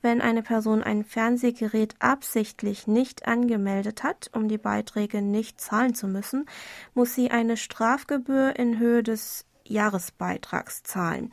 Wenn 0.00 0.20
eine 0.20 0.44
Person 0.44 0.84
ein 0.84 1.02
Fernsehgerät 1.02 1.96
absichtlich 1.98 2.86
nicht 2.86 3.26
angemeldet 3.26 4.04
hat, 4.04 4.30
um 4.32 4.46
die 4.46 4.58
Beiträge 4.58 5.22
nicht 5.22 5.60
zahlen 5.60 5.94
zu 5.94 6.06
müssen, 6.06 6.46
muss 6.94 7.16
sie 7.16 7.32
eine 7.32 7.56
Strafgebühr 7.56 8.54
in 8.56 8.78
Höhe 8.78 9.02
des 9.02 9.44
Jahresbeitrags 9.72 10.82
zahlen. 10.82 11.30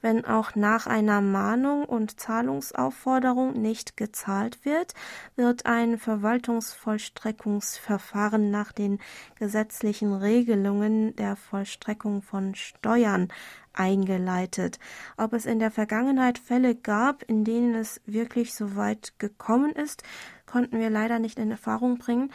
Wenn 0.00 0.24
auch 0.24 0.54
nach 0.54 0.86
einer 0.86 1.20
Mahnung 1.20 1.84
und 1.84 2.18
Zahlungsaufforderung 2.18 3.60
nicht 3.60 3.96
gezahlt 3.96 4.64
wird, 4.64 4.94
wird 5.36 5.66
ein 5.66 5.98
Verwaltungsvollstreckungsverfahren 5.98 8.50
nach 8.50 8.72
den 8.72 8.98
gesetzlichen 9.38 10.14
Regelungen 10.14 11.14
der 11.16 11.36
Vollstreckung 11.36 12.22
von 12.22 12.54
Steuern 12.54 13.28
eingeleitet. 13.74 14.78
Ob 15.16 15.32
es 15.32 15.46
in 15.46 15.58
der 15.58 15.70
Vergangenheit 15.70 16.38
Fälle 16.38 16.74
gab, 16.74 17.22
in 17.22 17.44
denen 17.44 17.74
es 17.74 18.00
wirklich 18.06 18.54
so 18.54 18.76
weit 18.76 19.14
gekommen 19.18 19.72
ist, 19.72 20.02
konnten 20.46 20.78
wir 20.78 20.90
leider 20.90 21.18
nicht 21.18 21.38
in 21.38 21.50
Erfahrung 21.50 21.98
bringen. 21.98 22.30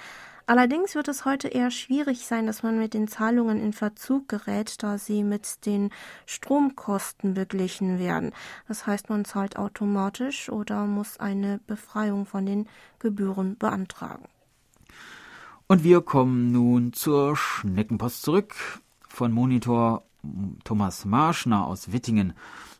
Allerdings 0.49 0.95
wird 0.95 1.09
es 1.09 1.25
heute 1.25 1.49
eher 1.49 1.71
schwierig 1.71 2.25
sein, 2.25 2.47
dass 2.47 2.63
man 2.63 2.79
mit 2.79 2.93
den 2.93 3.09
Zahlungen 3.09 3.59
in 3.59 3.73
Verzug 3.73 4.29
gerät, 4.29 4.81
da 4.81 4.97
sie 4.97 5.25
mit 5.25 5.65
den 5.65 5.89
Stromkosten 6.25 7.33
beglichen 7.33 7.99
werden. 7.99 8.31
Das 8.65 8.87
heißt, 8.87 9.09
man 9.09 9.25
zahlt 9.25 9.57
automatisch 9.57 10.49
oder 10.49 10.85
muss 10.85 11.19
eine 11.19 11.59
Befreiung 11.67 12.25
von 12.25 12.45
den 12.45 12.69
Gebühren 12.99 13.57
beantragen. 13.57 14.23
Und 15.67 15.83
wir 15.83 15.99
kommen 15.99 16.53
nun 16.53 16.93
zur 16.93 17.35
Schneckenpost 17.35 18.21
zurück. 18.21 18.55
Von 19.09 19.33
Monitor 19.33 20.05
Thomas 20.63 21.03
Marschner 21.03 21.67
aus 21.67 21.91
Wittingen 21.91 22.31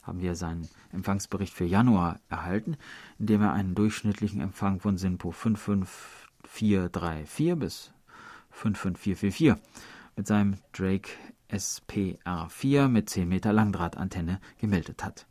haben 0.03 0.21
wir 0.21 0.35
seinen 0.35 0.69
Empfangsbericht 0.93 1.53
für 1.53 1.65
Januar 1.65 2.21
erhalten, 2.29 2.77
in 3.19 3.25
dem 3.25 3.41
er 3.41 3.51
einen 3.51 3.75
durchschnittlichen 3.75 4.39
Empfang 4.39 4.79
von 4.79 4.97
SINPO 4.97 5.31
55 5.31 6.26
434 6.47 7.55
bis 7.55 7.91
55444 8.51 9.55
mit 10.15 10.27
seinem 10.27 10.57
Drake 10.73 11.09
SPR4 11.49 12.87
mit 12.87 13.09
10 13.09 13.27
Meter 13.27 13.53
Langdrahtantenne 13.53 14.39
gemeldet 14.57 15.03
hat. 15.03 15.27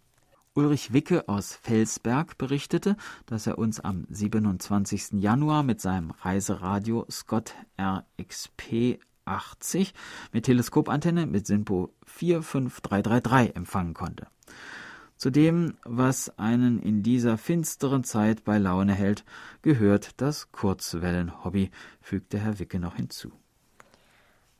Ulrich 0.54 0.94
Wicke 0.94 1.28
aus 1.28 1.54
Felsberg 1.54 2.38
berichtete, 2.38 2.96
dass 3.26 3.46
er 3.46 3.58
uns 3.58 3.78
am 3.80 4.06
27. 4.08 5.20
Januar 5.20 5.62
mit 5.62 5.82
seinem 5.82 6.12
Reiseradio 6.12 7.04
Scott 7.10 7.54
RXP 7.78 8.98
80 9.26 9.92
mit 10.32 10.46
Teleskopantenne 10.46 11.26
mit 11.26 11.46
SINPO 11.46 11.92
45333 12.06 13.54
empfangen 13.54 13.92
konnte. 13.92 14.28
Zu 15.16 15.30
dem, 15.30 15.78
was 15.84 16.38
einen 16.38 16.78
in 16.78 17.02
dieser 17.02 17.38
finsteren 17.38 18.04
Zeit 18.04 18.44
bei 18.44 18.58
Laune 18.58 18.92
hält, 18.92 19.24
gehört 19.62 20.20
das 20.20 20.52
Kurzwellenhobby, 20.52 21.70
fügte 22.02 22.38
Herr 22.38 22.58
Wicke 22.58 22.78
noch 22.78 22.96
hinzu. 22.96 23.32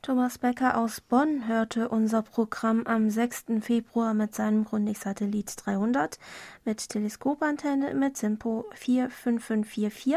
Thomas 0.01 0.37
Becker 0.37 0.77
aus 0.77 1.01
Bonn 1.01 1.47
hörte 1.47 1.89
unser 1.89 2.21
Programm 2.21 2.87
am 2.87 3.09
6. 3.09 3.45
Februar 3.61 4.13
mit 4.13 4.33
seinem 4.33 4.63
Grundig-Satellit 4.63 5.53
300 5.57 6.17
mit 6.65 6.89
Teleskopantenne 6.89 7.93
mit 7.93 8.15
Simpo 8.15 8.65
45544. 8.73 10.15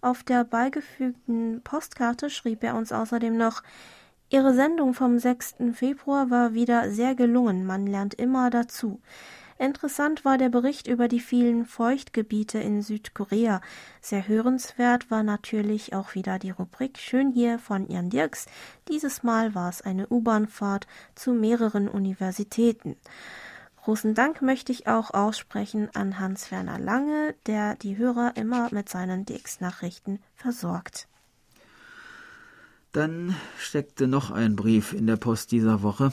Auf 0.00 0.22
der 0.22 0.44
beigefügten 0.44 1.60
Postkarte 1.62 2.30
schrieb 2.30 2.64
er 2.64 2.76
uns 2.76 2.92
außerdem 2.92 3.36
noch 3.36 3.62
Ihre 4.28 4.54
Sendung 4.54 4.92
vom 4.92 5.18
6. 5.18 5.56
Februar 5.74 6.30
war 6.30 6.54
wieder 6.54 6.90
sehr 6.90 7.14
gelungen, 7.14 7.64
man 7.64 7.86
lernt 7.86 8.14
immer 8.14 8.50
dazu. 8.50 9.00
Interessant 9.58 10.26
war 10.26 10.36
der 10.36 10.50
Bericht 10.50 10.86
über 10.86 11.08
die 11.08 11.20
vielen 11.20 11.64
Feuchtgebiete 11.64 12.58
in 12.58 12.82
Südkorea. 12.82 13.62
Sehr 14.02 14.28
hörenswert 14.28 15.10
war 15.10 15.22
natürlich 15.22 15.94
auch 15.94 16.14
wieder 16.14 16.38
die 16.38 16.50
Rubrik 16.50 16.98
Schön 16.98 17.32
hier 17.32 17.58
von 17.58 17.88
Jan 17.88 18.10
Dirks. 18.10 18.46
Dieses 18.88 19.22
Mal 19.22 19.54
war 19.54 19.70
es 19.70 19.80
eine 19.80 20.08
U-Bahn-Fahrt 20.08 20.86
zu 21.14 21.32
mehreren 21.32 21.88
Universitäten. 21.88 22.96
Großen 23.82 24.14
Dank 24.14 24.42
möchte 24.42 24.72
ich 24.72 24.88
auch 24.88 25.14
aussprechen 25.14 25.88
an 25.94 26.18
Hans-Werner 26.18 26.78
Lange, 26.78 27.34
der 27.46 27.76
die 27.76 27.96
Hörer 27.96 28.32
immer 28.34 28.68
mit 28.72 28.90
seinen 28.90 29.24
DX-Nachrichten 29.24 30.18
versorgt. 30.34 31.08
Dann 32.92 33.34
steckte 33.58 34.06
noch 34.06 34.30
ein 34.30 34.54
Brief 34.54 34.92
in 34.92 35.06
der 35.06 35.16
Post 35.16 35.52
dieser 35.52 35.82
Woche 35.82 36.12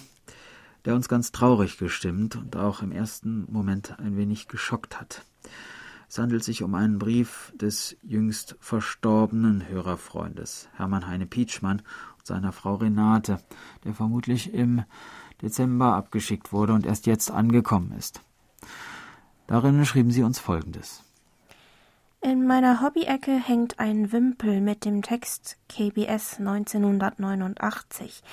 der 0.86 0.96
uns 0.96 1.08
ganz 1.08 1.32
traurig 1.32 1.78
gestimmt 1.78 2.36
und 2.36 2.56
auch 2.56 2.82
im 2.82 2.92
ersten 2.92 3.52
Moment 3.52 4.00
ein 4.00 4.18
wenig 4.18 4.48
geschockt 4.48 5.00
hat. 5.00 5.24
Es 6.10 6.20
handelt 6.20 6.44
sich 6.44 6.62
um 6.62 6.76
einen 6.76 7.00
Brief 7.00 7.54
des 7.56 7.98
jüngst 8.04 8.56
verstorbenen 8.60 9.68
Hörerfreundes 9.68 10.70
Hermann 10.74 11.08
Heine 11.08 11.26
Pietschmann 11.26 11.82
und 12.18 12.28
seiner 12.28 12.52
Frau 12.52 12.76
Renate, 12.76 13.40
der 13.84 13.94
vermutlich 13.94 14.54
im 14.54 14.84
Dezember 15.42 15.96
abgeschickt 15.96 16.54
wurde 16.54 16.74
und 16.74 16.86
erst 16.86 17.08
jetzt 17.08 17.32
angekommen 17.32 17.94
ist. 17.98 18.22
Darin 19.48 19.86
schrieben 19.86 20.12
sie 20.12 20.24
uns 20.24 20.40
Folgendes. 20.40 21.04
In 22.26 22.48
meiner 22.48 22.80
Hobby-Ecke 22.80 23.34
hängt 23.34 23.80
ein 23.80 24.14
Wimpel 24.14 24.62
mit 24.62 24.86
dem 24.86 25.02
Text 25.02 25.58
KBS 25.68 26.40
1989, 26.40 28.24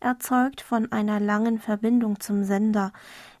erzeugt 0.00 0.60
von 0.60 0.92
einer 0.92 1.18
langen 1.18 1.58
Verbindung 1.58 2.20
zum 2.20 2.44
Sender. 2.44 2.92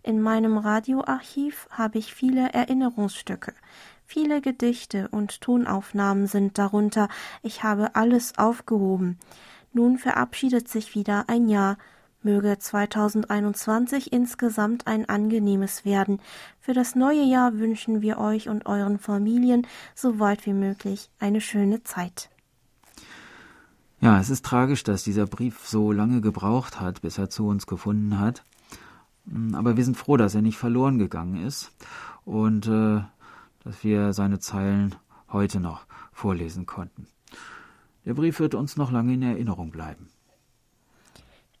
In 0.02 0.22
meinem 0.22 0.56
Radioarchiv 0.56 1.68
habe 1.70 1.98
ich 1.98 2.14
viele 2.14 2.54
Erinnerungsstücke. 2.54 3.52
Viele 4.06 4.40
Gedichte 4.40 5.08
und 5.08 5.42
Tonaufnahmen 5.42 6.26
sind 6.26 6.56
darunter. 6.56 7.08
Ich 7.42 7.62
habe 7.62 7.94
alles 7.94 8.38
aufgehoben. 8.38 9.18
Nun 9.74 9.98
verabschiedet 9.98 10.68
sich 10.68 10.94
wieder 10.94 11.24
ein 11.28 11.48
Jahr. 11.48 11.76
Möge 12.28 12.58
2021 12.58 14.12
insgesamt 14.12 14.86
ein 14.86 15.08
angenehmes 15.08 15.86
werden. 15.86 16.20
Für 16.60 16.74
das 16.74 16.94
neue 16.94 17.24
Jahr 17.24 17.54
wünschen 17.54 18.02
wir 18.02 18.18
euch 18.18 18.50
und 18.50 18.66
euren 18.66 18.98
Familien 18.98 19.66
so 19.94 20.18
weit 20.18 20.44
wie 20.44 20.52
möglich 20.52 21.08
eine 21.18 21.40
schöne 21.40 21.84
Zeit. 21.84 22.28
Ja, 24.02 24.20
es 24.20 24.28
ist 24.28 24.44
tragisch, 24.44 24.82
dass 24.82 25.04
dieser 25.04 25.26
Brief 25.26 25.66
so 25.66 25.90
lange 25.90 26.20
gebraucht 26.20 26.82
hat, 26.82 27.00
bis 27.00 27.16
er 27.16 27.30
zu 27.30 27.46
uns 27.46 27.66
gefunden 27.66 28.18
hat. 28.18 28.44
Mm, 29.24 29.54
aber 29.54 29.78
wir 29.78 29.84
sind 29.86 29.96
froh, 29.96 30.18
dass 30.18 30.34
er 30.34 30.42
nicht 30.42 30.58
verloren 30.58 30.98
gegangen 30.98 31.46
ist 31.46 31.72
und 32.26 32.66
äh, 32.66 33.00
dass 33.64 33.82
wir 33.82 34.12
seine 34.12 34.38
Zeilen 34.38 34.96
heute 35.32 35.60
noch 35.60 35.86
vorlesen 36.12 36.66
konnten. 36.66 37.06
Der 38.04 38.12
Brief 38.12 38.38
wird 38.38 38.54
uns 38.54 38.76
noch 38.76 38.92
lange 38.92 39.14
in 39.14 39.22
Erinnerung 39.22 39.70
bleiben. 39.70 40.10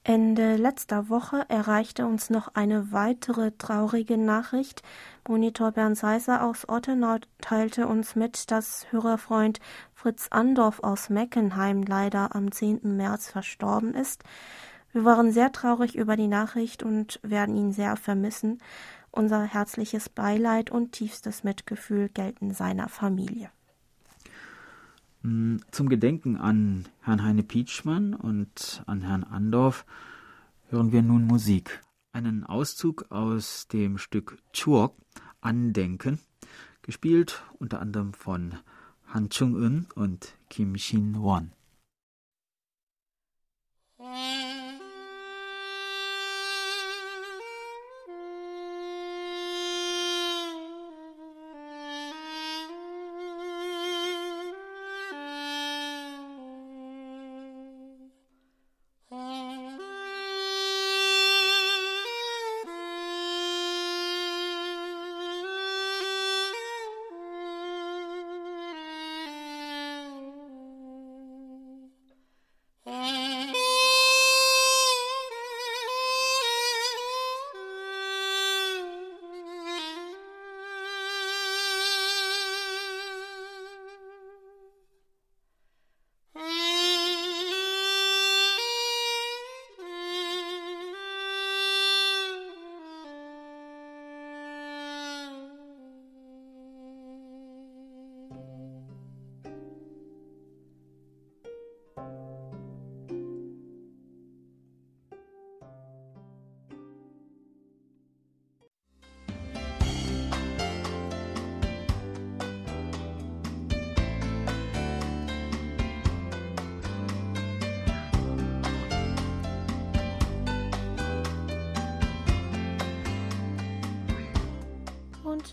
Ende 0.08 0.56
letzter 0.56 1.10
Woche 1.10 1.44
erreichte 1.50 2.06
uns 2.06 2.30
noch 2.30 2.54
eine 2.54 2.92
weitere 2.92 3.50
traurige 3.58 4.16
Nachricht. 4.16 4.82
Monitor 5.28 5.72
Bernd 5.72 5.98
Seiser 5.98 6.44
aus 6.44 6.66
Ottenau 6.66 7.18
teilte 7.42 7.86
uns 7.86 8.16
mit, 8.16 8.50
dass 8.50 8.90
Hörerfreund 8.90 9.60
Fritz 9.92 10.28
Andorf 10.30 10.82
aus 10.82 11.10
Meckenheim 11.10 11.82
leider 11.82 12.34
am 12.34 12.50
10. 12.50 12.96
März 12.96 13.28
verstorben 13.28 13.92
ist. 13.92 14.24
Wir 14.94 15.04
waren 15.04 15.30
sehr 15.30 15.52
traurig 15.52 15.94
über 15.94 16.16
die 16.16 16.26
Nachricht 16.26 16.82
und 16.82 17.20
werden 17.22 17.54
ihn 17.54 17.72
sehr 17.72 17.94
vermissen. 17.96 18.62
Unser 19.10 19.42
herzliches 19.42 20.08
Beileid 20.08 20.70
und 20.70 20.92
tiefstes 20.92 21.44
Mitgefühl 21.44 22.08
gelten 22.08 22.54
seiner 22.54 22.88
Familie. 22.88 23.50
Mm, 25.22 25.56
zum 25.70 25.88
Gedenken 25.88 26.36
an 26.36 26.86
Herrn 27.00 27.24
Heine 27.24 27.42
Pietschmann 27.42 28.14
und 28.14 28.82
an 28.86 29.00
Herrn 29.00 29.24
Andorf 29.24 29.84
hören 30.68 30.92
wir 30.92 31.02
nun 31.02 31.24
Musik. 31.26 31.82
Einen 32.12 32.44
Auszug 32.44 33.10
aus 33.10 33.66
dem 33.68 33.98
Stück 33.98 34.38
Chuok, 34.52 34.94
Andenken, 35.40 36.20
gespielt 36.82 37.42
unter 37.58 37.80
anderem 37.80 38.12
von 38.12 38.54
Han 39.06 39.28
Chung-eun 39.30 39.86
und 39.94 40.34
Kim 40.50 40.76
Shin-won. 40.76 41.52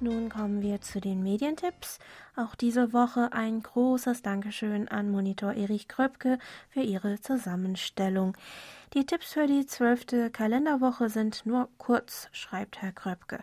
Nun 0.02 0.30
kommen 0.30 0.62
wir 0.62 0.82
zu 0.82 1.00
den 1.00 1.24
Medientipps. 1.24 2.00
Auch 2.36 2.56
diese 2.56 2.92
Woche 2.92 3.32
ein 3.32 3.64
großes 3.64 4.22
Dankeschön 4.22 4.90
an 4.90 5.10
Monitor 5.10 5.54
Erich 5.54 5.88
Kröpke 5.88 6.38
für 6.70 6.82
ihre 6.82 7.22
Zusammenstellung. 7.22 8.36
Die 8.94 9.06
Tipps 9.06 9.34
für 9.34 9.48
die 9.48 9.66
zwölfte 9.66 10.30
Kalenderwoche 10.30 11.10
sind 11.10 11.46
nur 11.46 11.70
kurz, 11.78 12.30
schreibt 12.32 12.82
Herr 12.82 12.92
Kröpke. 12.92 13.40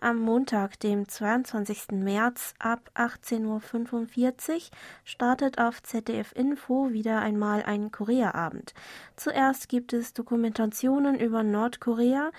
Am 0.00 0.18
Montag, 0.18 0.78
dem 0.80 1.08
22. 1.08 1.92
März 1.92 2.54
ab 2.58 2.90
18.45 2.94 4.52
Uhr 4.54 4.60
startet 5.04 5.58
auf 5.58 5.82
ZDF 5.82 6.32
Info 6.34 6.92
wieder 6.92 7.20
einmal 7.20 7.62
ein 7.62 7.90
Korea-Abend. 7.90 8.72
Zuerst 9.16 9.68
gibt 9.68 9.92
es 9.92 10.12
Dokumentationen 10.12 11.18
über 11.18 11.42
Nordkorea 11.42 12.30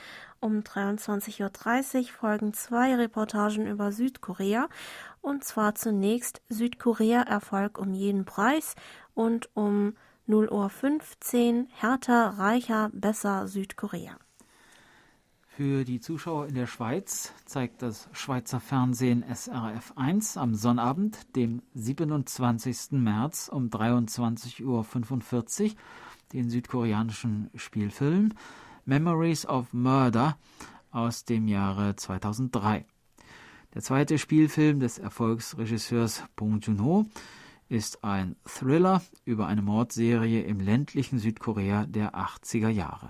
um 0.45 0.60
23.30 0.60 1.97
Uhr 1.97 2.08
folgen 2.10 2.53
zwei 2.53 2.95
Reportagen 2.95 3.65
über 3.65 3.91
Südkorea, 3.91 4.69
und 5.21 5.43
zwar 5.43 5.73
zunächst 5.73 6.43
Südkorea 6.49 7.23
Erfolg 7.23 7.79
um 7.79 7.95
jeden 7.95 8.25
Preis 8.25 8.75
und 9.15 9.49
um 9.55 9.95
0.15 10.27 11.62
Uhr 11.63 11.67
härter, 11.73 12.36
reicher, 12.38 12.91
besser 12.93 13.47
Südkorea. 13.47 14.17
Für 15.47 15.84
die 15.84 15.99
Zuschauer 15.99 16.47
in 16.47 16.53
der 16.53 16.67
Schweiz 16.67 17.34
zeigt 17.45 17.81
das 17.81 18.08
Schweizer 18.12 18.60
Fernsehen 18.60 19.23
SRF 19.23 19.93
1 19.95 20.38
am 20.38 20.53
Sonnabend, 20.53 21.36
dem 21.36 21.63
27. 21.73 22.91
März 22.91 23.49
um 23.51 23.69
23.45 23.69 24.63
Uhr 24.63 25.75
den 26.34 26.49
südkoreanischen 26.49 27.49
Spielfilm 27.55 28.34
Memories 28.86 29.48
of 29.48 29.74
Murder 29.74 30.38
aus 30.91 31.26
dem 31.26 31.48
Jahre 31.48 31.95
2003. 31.95 32.86
Der 33.74 33.82
zweite 33.82 34.17
Spielfilm 34.17 34.80
des 34.80 35.00
Erfolgsregisseurs 35.00 36.24
Bong 36.36 36.60
Joon-ho 36.60 37.06
ist 37.67 38.04
ein 38.04 38.36
Thriller 38.45 39.02
über 39.26 39.48
eine 39.48 39.63
Mordserie 39.63 40.43
im 40.43 40.60
ländlichen 40.60 41.17
Südkorea 41.17 41.86
der 41.88 42.13
80er 42.13 42.69
Jahre. 42.69 43.10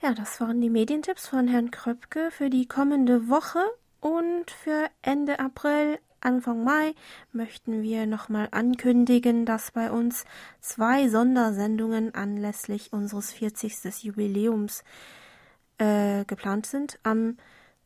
Ja, 0.00 0.14
das 0.14 0.40
waren 0.40 0.60
die 0.60 0.70
Medientipps 0.70 1.26
von 1.26 1.48
Herrn 1.48 1.70
Kröpke 1.70 2.30
für 2.30 2.50
die 2.50 2.66
kommende 2.66 3.28
Woche 3.28 3.64
und 4.00 4.50
für 4.50 4.90
Ende 5.02 5.40
April 5.40 5.98
Anfang 6.24 6.64
Mai 6.64 6.94
möchten 7.32 7.82
wir 7.82 8.06
nochmal 8.06 8.48
ankündigen, 8.50 9.44
dass 9.44 9.70
bei 9.70 9.90
uns 9.90 10.24
zwei 10.60 11.08
Sondersendungen 11.08 12.14
anlässlich 12.14 12.92
unseres 12.92 13.32
40. 13.32 14.04
Jubiläums 14.04 14.84
äh, 15.78 16.24
geplant 16.24 16.66
sind. 16.66 16.98
Am 17.02 17.36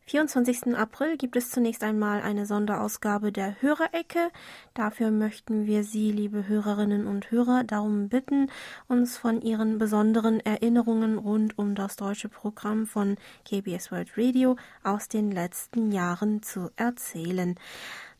24. 0.09 0.75
April 0.75 1.19
gibt 1.19 1.37
es 1.37 1.51
zunächst 1.51 1.83
einmal 1.85 2.23
eine 2.23 2.47
Sonderausgabe 2.47 3.31
der 3.31 3.61
Hörerecke. 3.61 4.31
Dafür 4.73 5.11
möchten 5.11 5.67
wir 5.67 5.85
Sie, 5.85 6.11
liebe 6.11 6.49
Hörerinnen 6.49 7.07
und 7.07 7.31
Hörer, 7.31 7.63
darum 7.65 8.09
bitten, 8.09 8.51
uns 8.87 9.19
von 9.19 9.43
Ihren 9.43 9.77
besonderen 9.77 10.41
Erinnerungen 10.41 11.19
rund 11.19 11.59
um 11.59 11.75
das 11.75 11.97
deutsche 11.97 12.31
Programm 12.31 12.87
von 12.87 13.17
KBS 13.45 13.93
World 13.93 14.17
Radio 14.17 14.57
aus 14.83 15.09
den 15.09 15.31
letzten 15.31 15.93
Jahren 15.93 16.43
zu 16.43 16.71
erzählen. 16.77 17.57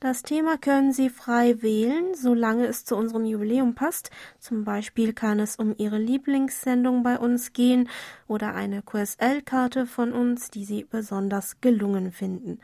Das 0.01 0.23
Thema 0.23 0.57
können 0.59 0.93
Sie 0.93 1.11
frei 1.11 1.61
wählen, 1.61 2.15
solange 2.15 2.67
es 2.67 2.85
zu 2.85 2.95
unserem 2.95 3.25
Jubiläum 3.25 3.75
passt. 3.75 4.13
Zum 4.39 4.63
Beispiel 4.63 5.13
kann 5.13 5.41
es 5.41 5.57
um 5.57 5.75
Ihre 5.77 5.99
Lieblingssendung 5.99 7.03
bei 7.03 7.19
uns 7.19 7.53
gehen 7.53 7.89
oder 8.29 8.55
eine 8.55 8.83
QSL-Karte 8.83 9.87
von 9.87 10.13
uns, 10.13 10.53
die 10.53 10.65
Sie 10.65 10.87
besonders 10.89 11.61
gelungen 11.61 12.13
finden. 12.13 12.61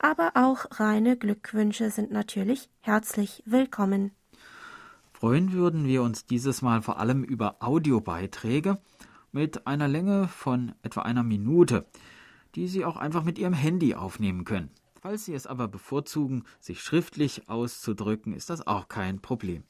Aber 0.00 0.32
auch 0.34 0.66
reine 0.80 1.16
Glückwünsche 1.16 1.88
sind 1.90 2.10
natürlich 2.10 2.68
herzlich 2.80 3.44
willkommen. 3.46 4.10
Freuen 5.12 5.52
würden 5.52 5.86
wir 5.86 6.02
uns 6.02 6.26
dieses 6.26 6.62
Mal 6.62 6.82
vor 6.82 6.98
allem 6.98 7.22
über 7.22 7.58
Audiobeiträge 7.60 8.78
mit 9.30 9.68
einer 9.68 9.86
Länge 9.86 10.26
von 10.26 10.74
etwa 10.82 11.02
einer 11.02 11.22
Minute, 11.22 11.86
die 12.56 12.66
Sie 12.66 12.84
auch 12.84 12.96
einfach 12.96 13.22
mit 13.22 13.38
Ihrem 13.38 13.54
Handy 13.54 13.94
aufnehmen 13.94 14.44
können. 14.44 14.72
Falls 15.02 15.24
Sie 15.24 15.34
es 15.34 15.48
aber 15.48 15.66
bevorzugen, 15.66 16.44
sich 16.60 16.80
schriftlich 16.80 17.48
auszudrücken, 17.48 18.34
ist 18.34 18.50
das 18.50 18.64
auch 18.64 18.86
kein 18.86 19.18
Problem. 19.18 19.64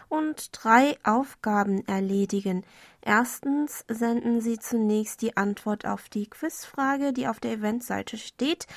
und 0.10 0.50
drei 0.52 0.98
Aufgaben 1.06 1.88
erledigen. 1.88 2.66
Erstens 3.02 3.86
senden 3.88 4.42
Sie 4.42 4.60
zunächst 4.60 5.22
die 5.22 5.38
Antwort 5.38 5.86
auf 5.86 6.10
die 6.10 6.30
Quizfrage, 6.30 7.14
die 7.14 7.30
auf 7.30 7.40
der 7.40 7.54
Eventseite 7.54 8.18
steht. 8.18 8.68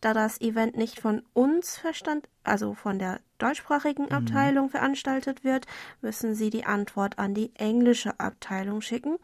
Da 0.00 0.14
das 0.14 0.40
Event 0.40 0.78
nicht 0.78 0.98
von 0.98 1.22
uns 1.34 1.76
verstand, 1.76 2.28
also 2.42 2.72
von 2.72 2.98
der 2.98 3.20
deutschsprachigen 3.36 4.04
mhm. 4.04 4.12
Abteilung 4.12 4.66
mhm. 4.66 4.70
veranstaltet 4.70 5.44
wird, 5.44 5.66
müssen 6.00 6.34
Sie 6.34 6.48
die 6.48 6.64
Antwort 6.64 7.18
an 7.18 7.34
die 7.34 7.50
englische 7.56 8.18
Abteilung 8.18 8.80
schicken. 8.80 9.18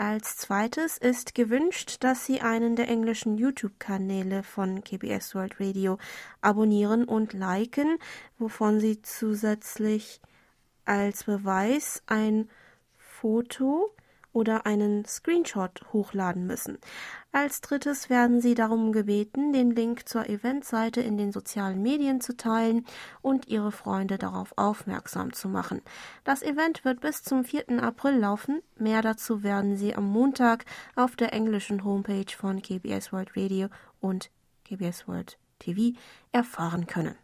Als 0.00 0.38
zweites 0.38 0.96
ist 0.96 1.34
gewünscht, 1.34 1.98
dass 2.00 2.24
Sie 2.24 2.40
einen 2.40 2.74
der 2.74 2.88
englischen 2.88 3.36
YouTube-Kanäle 3.36 4.42
von 4.42 4.82
KBS 4.82 5.34
World 5.34 5.60
Radio 5.60 5.98
abonnieren 6.40 7.04
und 7.04 7.34
liken, 7.34 7.98
wovon 8.38 8.80
Sie 8.80 9.02
zusätzlich 9.02 10.22
als 10.86 11.24
Beweis 11.24 12.02
ein 12.06 12.48
Foto 12.96 13.94
oder 14.32 14.66
einen 14.66 15.04
Screenshot 15.04 15.80
hochladen 15.92 16.46
müssen. 16.46 16.78
Als 17.32 17.60
drittes 17.60 18.10
werden 18.10 18.40
Sie 18.40 18.54
darum 18.54 18.92
gebeten, 18.92 19.52
den 19.52 19.70
Link 19.70 20.08
zur 20.08 20.28
Eventseite 20.28 21.00
in 21.00 21.16
den 21.16 21.32
sozialen 21.32 21.82
Medien 21.82 22.20
zu 22.20 22.36
teilen 22.36 22.84
und 23.22 23.48
Ihre 23.48 23.72
Freunde 23.72 24.18
darauf 24.18 24.52
aufmerksam 24.56 25.32
zu 25.32 25.48
machen. 25.48 25.82
Das 26.24 26.42
Event 26.42 26.84
wird 26.84 27.00
bis 27.00 27.22
zum 27.22 27.44
4. 27.44 27.82
April 27.82 28.18
laufen. 28.18 28.62
Mehr 28.76 29.02
dazu 29.02 29.42
werden 29.42 29.76
Sie 29.76 29.94
am 29.94 30.04
Montag 30.04 30.64
auf 30.96 31.16
der 31.16 31.32
englischen 31.32 31.84
Homepage 31.84 32.32
von 32.36 32.62
KBS 32.62 33.12
World 33.12 33.36
Radio 33.36 33.68
und 34.00 34.30
KBS 34.64 35.06
World 35.08 35.38
TV 35.58 35.98
erfahren 36.32 36.86
können. 36.86 37.16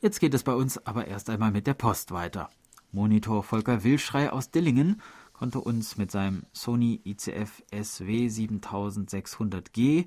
Jetzt 0.00 0.20
geht 0.20 0.34
es 0.34 0.44
bei 0.44 0.54
uns 0.54 0.78
aber 0.86 1.08
erst 1.08 1.28
einmal 1.28 1.50
mit 1.50 1.66
der 1.66 1.74
Post 1.74 2.12
weiter. 2.12 2.50
Monitor 2.92 3.42
Volker 3.42 3.84
Wilschrei 3.84 4.30
aus 4.30 4.50
Dillingen 4.50 5.02
konnte 5.38 5.60
uns 5.60 5.96
mit 5.96 6.10
seinem 6.10 6.42
Sony 6.52 7.00
ICF 7.04 7.62
SW 7.72 8.26
7600G 8.26 10.06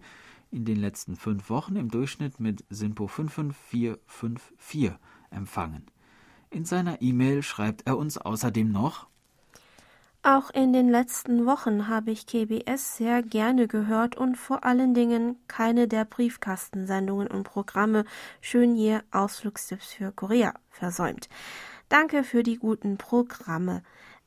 in 0.51 0.65
den 0.65 0.75
letzten 0.75 1.15
fünf 1.15 1.49
Wochen 1.49 1.77
im 1.77 1.89
Durchschnitt 1.89 2.41
mit 2.41 2.65
SINPO 2.69 3.07
55454 3.07 4.91
empfangen. 5.29 5.85
In 6.49 6.65
seiner 6.65 7.01
E-Mail 7.01 7.43
schreibt 7.43 7.87
er 7.87 7.97
uns 7.97 8.17
außerdem 8.17 8.69
noch 8.73 9.07
Auch 10.21 10.49
in 10.49 10.73
den 10.73 10.89
letzten 10.89 11.45
Wochen 11.45 11.87
habe 11.87 12.11
ich 12.11 12.27
KBS 12.27 12.97
sehr 12.97 13.23
gerne 13.23 13.69
gehört 13.69 14.17
und 14.17 14.35
vor 14.35 14.65
allen 14.65 14.93
Dingen 14.93 15.37
keine 15.47 15.87
der 15.87 16.03
Briefkastensendungen 16.03 17.27
und 17.27 17.43
Programme 17.43 18.03
Schönje 18.41 19.01
Ausflugstipps 19.11 19.93
für 19.93 20.11
Korea 20.11 20.53
versäumt. 20.69 21.29
Danke 21.87 22.25
für 22.25 22.43
die 22.43 22.57
guten 22.57 22.97
Programme. 22.97 23.81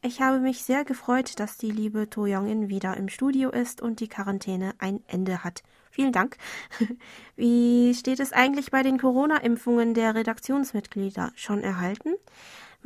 Ich 0.07 0.21
habe 0.21 0.39
mich 0.39 0.63
sehr 0.63 0.85
gefreut, 0.85 1.41
dass 1.41 1.57
die 1.57 1.71
liebe 1.71 2.11
To 2.11 2.27
Youngin 2.27 2.69
wieder 2.69 2.95
im 2.95 3.09
Studio 3.09 3.49
ist 3.49 3.81
und 3.81 4.01
die 4.01 4.09
Quarantäne 4.09 4.75
ein 4.77 5.03
Ende 5.07 5.43
hat. 5.45 5.63
Vielen 5.91 6.13
Dank. 6.13 6.37
Wie 7.37 7.95
steht 7.95 8.21
es 8.21 8.35
eigentlich 8.35 8.71
bei 8.71 8.83
den 8.83 8.99
Corona-Impfungen 8.99 9.95
der 9.95 10.15
Redaktionsmitglieder? 10.15 11.33
Schon 11.37 11.63
erhalten? 11.63 12.17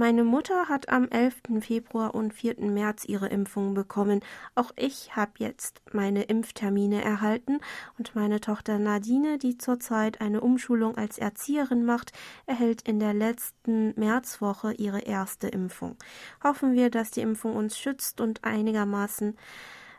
Meine 0.00 0.22
Mutter 0.22 0.68
hat 0.68 0.90
am 0.90 1.08
11. 1.08 1.58
Februar 1.58 2.14
und 2.14 2.32
4. 2.32 2.60
März 2.60 3.04
ihre 3.04 3.26
Impfung 3.26 3.74
bekommen. 3.74 4.20
Auch 4.54 4.70
ich 4.76 5.16
habe 5.16 5.32
jetzt 5.38 5.82
meine 5.92 6.22
Impftermine 6.22 7.02
erhalten 7.02 7.58
und 7.98 8.14
meine 8.14 8.40
Tochter 8.40 8.78
Nadine, 8.78 9.38
die 9.38 9.58
zurzeit 9.58 10.20
eine 10.20 10.40
Umschulung 10.40 10.96
als 10.96 11.18
Erzieherin 11.18 11.84
macht, 11.84 12.12
erhält 12.46 12.82
in 12.82 13.00
der 13.00 13.12
letzten 13.12 13.92
Märzwoche 13.98 14.72
ihre 14.72 15.00
erste 15.00 15.48
Impfung. 15.48 15.96
Hoffen 16.44 16.74
wir, 16.74 16.90
dass 16.90 17.10
die 17.10 17.22
Impfung 17.22 17.56
uns 17.56 17.76
schützt 17.76 18.20
und 18.20 18.44
einigermaßen 18.44 19.36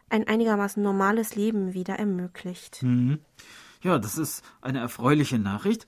ein 0.09 0.25
einigermaßen 0.25 0.81
normales 0.81 1.35
Leben 1.35 1.73
wieder 1.73 1.99
ermöglicht. 1.99 2.83
Mhm. 2.83 3.19
Ja, 3.81 3.99
das 3.99 4.17
ist 4.17 4.45
eine 4.62 4.79
erfreuliche 4.79 5.39
Nachricht. 5.39 5.88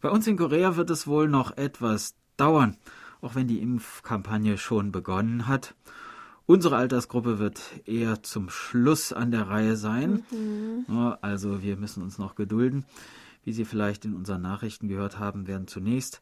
Bei 0.00 0.10
uns 0.10 0.26
in 0.26 0.36
Korea 0.36 0.74
wird 0.74 0.90
es 0.90 1.06
wohl 1.06 1.28
noch 1.28 1.56
etwas 1.56 2.16
dauern 2.36 2.76
auch 3.22 3.34
wenn 3.34 3.48
die 3.48 3.62
Impfkampagne 3.62 4.58
schon 4.58 4.92
begonnen 4.92 5.48
hat. 5.48 5.74
Unsere 6.44 6.76
Altersgruppe 6.76 7.38
wird 7.38 7.62
eher 7.86 8.22
zum 8.22 8.50
Schluss 8.50 9.14
an 9.14 9.30
der 9.30 9.48
Reihe 9.48 9.76
sein. 9.76 10.24
Mhm. 10.30 10.84
Also 11.22 11.62
wir 11.62 11.76
müssen 11.76 12.02
uns 12.02 12.18
noch 12.18 12.34
gedulden. 12.34 12.84
Wie 13.44 13.52
Sie 13.52 13.64
vielleicht 13.64 14.04
in 14.04 14.14
unseren 14.14 14.42
Nachrichten 14.42 14.88
gehört 14.88 15.20
haben, 15.20 15.46
werden 15.46 15.68
zunächst 15.68 16.20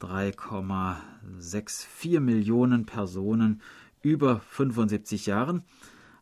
3,64 0.00 2.20
Millionen 2.20 2.86
Personen 2.86 3.60
über 4.00 4.38
75 4.40 5.26
Jahren 5.26 5.64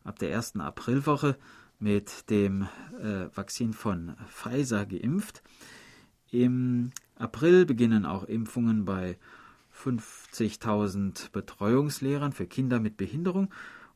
ab 0.03 0.17
der 0.17 0.31
ersten 0.31 0.59
Aprilwoche 0.61 1.37
mit 1.79 2.31
dem 2.31 2.63
äh, 2.99 3.27
Vakzin 3.35 3.73
von 3.73 4.15
Pfizer 4.29 4.87
geimpft. 4.87 5.43
Im 6.31 6.89
April 7.15 7.67
beginnen 7.67 8.03
auch 8.05 8.23
Impfungen 8.23 8.85
bei 8.85 9.19
50.000 9.83 11.31
Betreuungslehrern 11.31 12.33
für 12.33 12.47
Kinder 12.47 12.79
mit 12.79 12.97
Behinderung 12.97 13.49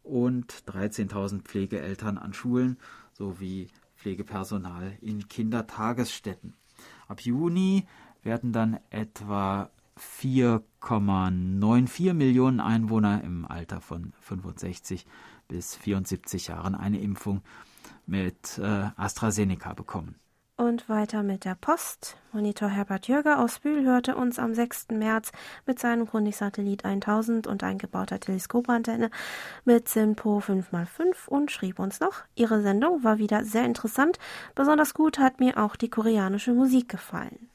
und 0.04 0.52
13.000 0.68 1.42
Pflegeeltern 1.42 2.18
an 2.18 2.34
Schulen 2.34 2.78
sowie 3.14 3.68
Pflegepersonal 3.98 4.98
in 5.02 5.28
Kindertagesstätten. 5.28 6.54
Ab 7.08 7.22
Juni 7.22 7.88
werden 8.24 8.52
dann 8.54 8.80
etwa 8.90 9.70
4,94 9.98 12.14
Millionen 12.14 12.60
Einwohner 12.60 13.24
im 13.24 13.46
Alter 13.46 13.82
von 13.82 14.14
65 14.22 15.06
bis 15.48 15.76
74 15.76 16.48
Jahren 16.48 16.74
eine 16.76 17.00
Impfung 17.00 17.42
mit 18.08 18.58
äh, 18.58 18.90
AstraZeneca 18.96 19.74
bekommen. 19.74 20.16
Und 20.62 20.90
weiter 20.90 21.24
mit 21.24 21.44
der 21.44 21.56
Post. 21.56 22.18
Monitor 22.34 22.70
Herbert 22.70 23.08
Jürger 23.08 23.40
aus 23.40 23.58
Bühl 23.58 23.84
hörte 23.84 24.16
uns 24.16 24.38
am 24.38 24.54
6. 24.54 24.90
März 24.92 25.32
mit 25.66 25.80
seinem 25.80 26.06
Grundig-Satellit 26.06 26.86
1000 26.86 27.48
und 27.48 27.64
eingebauter 27.64 28.20
Teleskopantenne 28.20 29.10
mit 29.66 29.90
SINPO 29.90 30.38
5x5 30.38 31.28
und 31.28 31.50
schrieb 31.50 31.80
uns 31.80 32.00
noch, 32.00 32.14
Ihre 32.36 32.62
Sendung 32.62 33.04
war 33.04 33.18
wieder 33.18 33.44
sehr 33.44 33.66
interessant. 33.66 34.20
Besonders 34.54 34.94
gut 34.94 35.18
hat 35.18 35.40
mir 35.40 35.58
auch 35.58 35.76
die 35.76 35.90
koreanische 35.90 36.54
Musik 36.54 36.90
gefallen. 36.90 37.50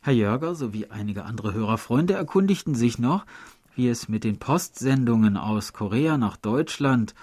Herr 0.00 0.12
Jörger 0.12 0.54
sowie 0.54 0.86
einige 0.90 1.24
andere 1.24 1.54
Hörerfreunde 1.54 2.14
erkundigten 2.14 2.76
sich 2.76 3.00
noch, 3.00 3.26
wie 3.74 3.88
es 3.88 4.08
mit 4.08 4.22
den 4.22 4.38
Postsendungen 4.38 5.36
aus 5.36 5.72
Korea 5.72 6.18
nach 6.18 6.36
Deutschland 6.36 7.16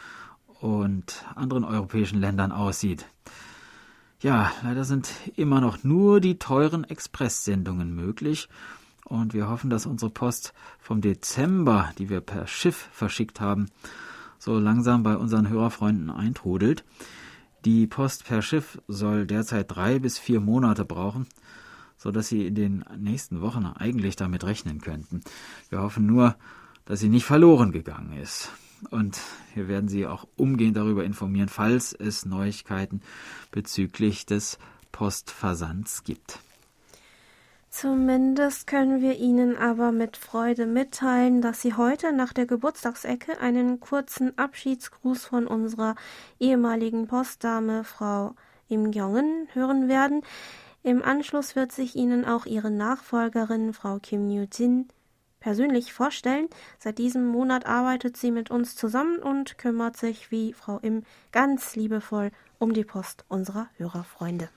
und 0.60 1.24
anderen 1.36 1.64
europäischen 1.64 2.20
Ländern 2.20 2.52
aussieht. 2.52 3.06
Ja, 4.22 4.52
leider 4.64 4.84
sind 4.84 5.10
immer 5.38 5.62
noch 5.62 5.84
nur 5.84 6.20
die 6.20 6.40
teuren 6.40 6.84
Expresssendungen 6.84 7.96
möglich. 7.96 8.50
Und 9.06 9.34
wir 9.34 9.48
hoffen, 9.50 9.70
dass 9.70 9.86
unsere 9.86 10.12
Post 10.12 10.54
vom 10.78 11.00
Dezember, 11.02 11.92
die 11.98 12.10
wir 12.10 12.22
per 12.22 12.46
Schiff 12.46 12.90
verschickt 12.92 13.40
haben, 13.40 13.68
so 14.38 14.60
langsam 14.60 15.04
bei 15.04 15.16
unseren 15.16 15.48
Hörerfreunden 15.50 16.10
eintrudelt. 16.10 16.84
Die 17.66 17.88
Post 17.88 18.26
per 18.26 18.42
Schiff 18.42 18.82
soll 18.88 19.26
derzeit 19.26 19.72
drei 19.72 20.00
bis 20.00 20.20
vier 20.20 20.42
Monate 20.42 20.86
brauchen, 20.86 21.26
so 21.98 22.12
dass 22.12 22.28
Sie 22.28 22.46
in 22.46 22.56
den 22.56 22.86
nächsten 22.98 23.42
Wochen 23.42 23.66
eigentlich 23.66 24.16
damit 24.16 24.44
rechnen 24.44 24.80
könnten. 24.80 25.22
Wir 25.70 25.82
hoffen 25.82 26.06
nur, 26.06 26.36
dass 26.86 27.02
sie 27.02 27.10
nicht 27.10 27.26
verloren 27.26 27.72
gegangen 27.72 28.14
ist. 28.14 28.52
Und 28.92 29.20
wir 29.56 29.68
werden 29.68 29.90
Sie 29.90 30.06
auch 30.08 30.28
umgehend 30.36 30.78
darüber 30.78 31.04
informieren, 31.04 31.50
falls 31.50 31.94
es 31.94 32.26
Neuigkeiten 32.26 33.02
bezüglich 33.52 34.26
des 34.26 34.58
Postversands 34.92 36.04
gibt. 36.04 36.40
Zumindest 37.70 38.66
können 38.66 39.02
wir 39.02 39.18
Ihnen 39.20 39.56
aber 39.56 39.92
mit 39.92 40.18
Freude 40.18 40.66
mitteilen, 40.66 41.42
dass 41.42 41.62
Sie 41.62 41.76
heute 41.76 42.12
nach 42.12 42.34
der 42.34 42.48
Geburtstagsecke 42.48 43.40
einen 43.40 43.80
kurzen 43.80 44.36
Abschiedsgruß 44.38 45.26
von 45.26 45.46
unserer 45.46 45.96
ehemaligen 46.40 47.08
Postdame 47.08 47.84
Frau 47.84 48.34
Im 48.70 48.92
Jongen 48.92 49.48
hören 49.54 49.88
werden. 49.88 50.24
Im 50.82 51.04
Anschluss 51.04 51.56
wird 51.56 51.72
sich 51.72 51.96
Ihnen 51.96 52.26
auch 52.26 52.48
Ihre 52.48 52.72
Nachfolgerin 52.72 53.74
Frau 53.74 54.00
Kim 54.00 54.30
Yu-jin 54.30 54.88
persönlich 55.40 55.94
vorstellen. 55.94 56.48
Seit 56.78 56.98
diesem 56.98 57.28
Monat 57.28 57.66
arbeitet 57.66 58.18
sie 58.18 58.32
mit 58.32 58.52
uns 58.52 58.76
zusammen 58.76 59.20
und 59.20 59.58
kümmert 59.58 59.98
sich 59.98 60.32
wie 60.32 60.54
Frau 60.54 60.80
Im 60.80 61.04
ganz 61.32 61.76
liebevoll 61.76 62.32
um 62.58 62.74
die 62.74 62.84
Post 62.84 63.26
unserer 63.28 63.70
Hörerfreunde. 63.78 64.50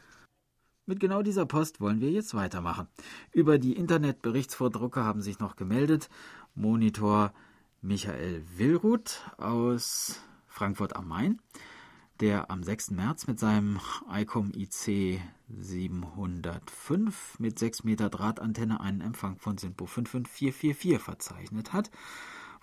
Mit 0.85 0.99
genau 0.99 1.23
dieser 1.23 1.47
Post 1.47 1.81
wollen 1.81 2.01
wir 2.01 2.11
jetzt 2.11 2.35
weitermachen. 2.35 2.89
Über 3.33 3.59
die 3.59 3.75
Internetberichtsvordrucke 3.75 5.05
haben 5.05 5.23
sich 5.23 5.39
noch 5.39 5.57
gemeldet 5.57 6.11
Monitor 6.55 7.33
Michael 7.81 8.45
Willruth 8.57 9.21
aus 9.39 10.21
Frankfurt 10.47 10.97
am 10.97 11.09
Main, 11.09 11.41
der 12.23 12.53
am 12.53 12.63
6. 12.63 12.93
März 12.93 13.27
mit 13.27 13.41
seinem 13.41 13.81
ICOM 14.09 14.53
IC 14.55 15.21
705 15.49 17.41
mit 17.41 17.59
6 17.59 17.83
Meter 17.83 18.11
Drahtantenne 18.11 18.81
einen 18.81 19.01
Empfang 19.01 19.39
von 19.39 19.59
SINPO 19.59 19.87
55444 19.87 21.01
verzeichnet 21.01 21.73
hat. 21.73 21.91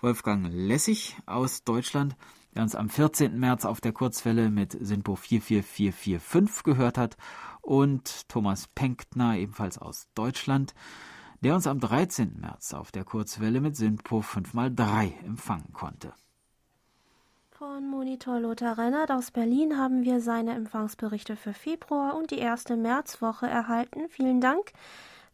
Wolfgang 0.00 0.48
Lessig 0.50 1.18
aus 1.26 1.62
Deutschland, 1.62 2.16
der 2.54 2.62
uns 2.62 2.74
am 2.74 2.88
14. 2.88 3.38
März 3.38 3.66
auf 3.66 3.82
der 3.82 3.92
Kurzwelle 3.92 4.48
mit 4.48 4.72
SINPO 4.80 5.14
44445 5.16 6.64
gehört 6.64 6.96
hat 6.96 7.18
und 7.60 8.30
Thomas 8.30 8.66
Penktner, 8.66 9.36
ebenfalls 9.36 9.76
aus 9.76 10.08
Deutschland, 10.14 10.74
der 11.42 11.54
uns 11.54 11.66
am 11.66 11.80
13. 11.80 12.40
März 12.40 12.72
auf 12.72 12.92
der 12.92 13.04
Kurzwelle 13.04 13.60
mit 13.60 13.76
SINPO 13.76 14.20
5x3 14.20 15.22
empfangen 15.22 15.74
konnte. 15.74 16.14
Von 17.60 17.90
Monitor 17.90 18.40
Lothar 18.40 18.78
Rennert 18.78 19.10
aus 19.10 19.32
Berlin 19.32 19.76
haben 19.76 20.02
wir 20.02 20.22
seine 20.22 20.54
Empfangsberichte 20.54 21.36
für 21.36 21.52
Februar 21.52 22.16
und 22.16 22.30
die 22.30 22.38
erste 22.38 22.74
Märzwoche 22.74 23.46
erhalten. 23.46 24.08
Vielen 24.08 24.40
Dank. 24.40 24.72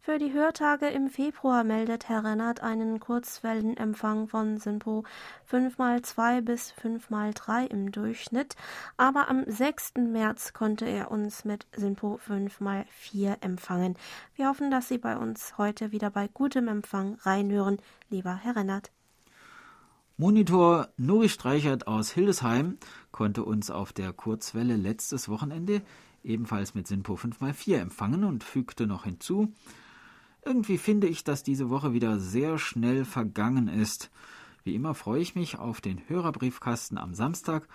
Für 0.01 0.17
die 0.17 0.33
Hörtage 0.33 0.87
im 0.87 1.07
Februar 1.07 1.63
meldet 1.63 2.09
Herr 2.09 2.25
Rennert 2.25 2.61
einen 2.61 2.99
Kurzwellenempfang 2.99 4.27
von 4.27 4.57
Simpo 4.57 5.05
5x2 5.49 6.41
bis 6.41 6.73
5x3 6.73 7.67
im 7.67 7.93
Durchschnitt, 7.93 8.57
aber 8.97 9.29
am 9.29 9.45
6. 9.49 9.93
März 9.95 10.51
konnte 10.51 10.83
er 10.83 11.11
uns 11.11 11.45
mit 11.45 11.65
Simpo 11.77 12.19
5x4 12.27 13.41
empfangen. 13.41 13.97
Wir 14.35 14.49
hoffen, 14.49 14.69
dass 14.69 14.89
Sie 14.89 14.97
bei 14.97 15.15
uns 15.15 15.57
heute 15.57 15.93
wieder 15.93 16.09
bei 16.09 16.27
gutem 16.27 16.67
Empfang 16.67 17.17
reinhören, 17.21 17.77
lieber 18.09 18.35
Herr 18.35 18.57
Rennert. 18.57 18.91
Monitor 20.19 20.89
Nuri 20.97 21.29
Streichert 21.29 21.85
aus 21.85 22.09
Hildesheim 22.09 22.79
konnte 23.11 23.43
uns 23.43 23.69
auf 23.69 23.93
der 23.93 24.13
Kurzwelle 24.13 24.75
letztes 24.75 25.29
Wochenende 25.29 25.83
ebenfalls 26.23 26.73
mit 26.73 26.87
Simpo 26.87 27.13
5x4 27.13 27.75
empfangen 27.75 28.23
und 28.23 28.43
fügte 28.43 28.87
noch 28.87 29.03
hinzu, 29.03 29.53
irgendwie 30.43 30.79
finde 30.79 31.05
ich, 31.05 31.23
dass 31.23 31.43
diese 31.43 31.69
Woche 31.69 31.93
wieder 31.93 32.19
sehr 32.19 32.57
schnell 32.57 33.05
vergangen 33.05 33.67
ist. 33.67 34.09
Wie 34.63 34.73
immer 34.73 34.95
freue 34.95 35.21
ich 35.21 35.35
mich 35.35 35.59
auf 35.59 35.81
den 35.81 36.01
Hörerbriefkasten 36.09 36.97
am 36.97 37.13
Samstag 37.13 37.67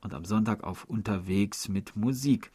und 0.00 0.14
am 0.14 0.24
Sonntag 0.24 0.64
auf 0.64 0.86
Unterwegs 0.86 1.68
mit 1.68 1.96
Musik, 1.96 2.50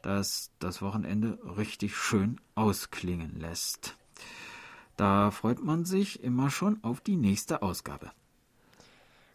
das 0.00 0.50
das 0.60 0.80
Wochenende 0.80 1.38
richtig 1.58 1.94
schön 1.94 2.40
ausklingen 2.54 3.38
lässt. 3.38 3.98
Da 4.96 5.30
freut 5.30 5.62
man 5.62 5.84
sich 5.84 6.22
immer 6.22 6.48
schon 6.48 6.82
auf 6.82 7.02
die 7.02 7.16
nächste 7.16 7.60
Ausgabe. 7.60 8.12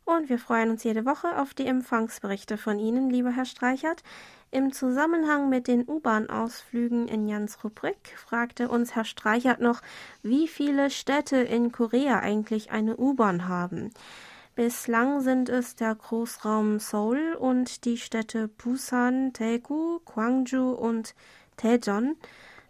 Und 0.08 0.30
wir 0.30 0.40
freuen 0.40 0.70
uns 0.70 0.86
jede 0.86 1.06
Woche 1.06 1.38
auf 1.38 1.54
die 1.54 1.68
Empfangsberichte 1.68 2.58
von 2.58 2.80
Ihnen, 2.80 3.10
lieber 3.10 3.32
Herr 3.32 3.44
Streichert. 3.44 4.04
Im 4.52 4.72
Zusammenhang 4.72 5.50
mit 5.50 5.68
den 5.68 5.84
U-Bahn-Ausflügen 5.86 7.10
in 7.10 7.28
Jans 7.28 7.62
Rubrik 7.62 8.16
fragte 8.16 8.70
uns 8.70 8.96
Herr 8.96 9.04
Streichert 9.04 9.60
noch, 9.60 9.82
wie 10.24 10.48
viele 10.48 10.92
Städte 10.92 11.36
in 11.36 11.74
Korea 11.74 12.22
eigentlich 12.22 12.72
eine 12.72 12.96
U-Bahn 12.96 13.50
haben. 13.50 13.92
Bislang 14.56 15.20
sind 15.20 15.50
es 15.50 15.76
der 15.76 15.94
Großraum 15.94 16.80
Seoul 16.80 17.34
und 17.38 17.84
die 17.84 17.98
Städte 17.98 18.48
Busan, 18.48 19.34
Daegu, 19.34 20.00
Gwangju 20.06 20.72
und 20.72 21.16
Daejeon. 21.58 22.16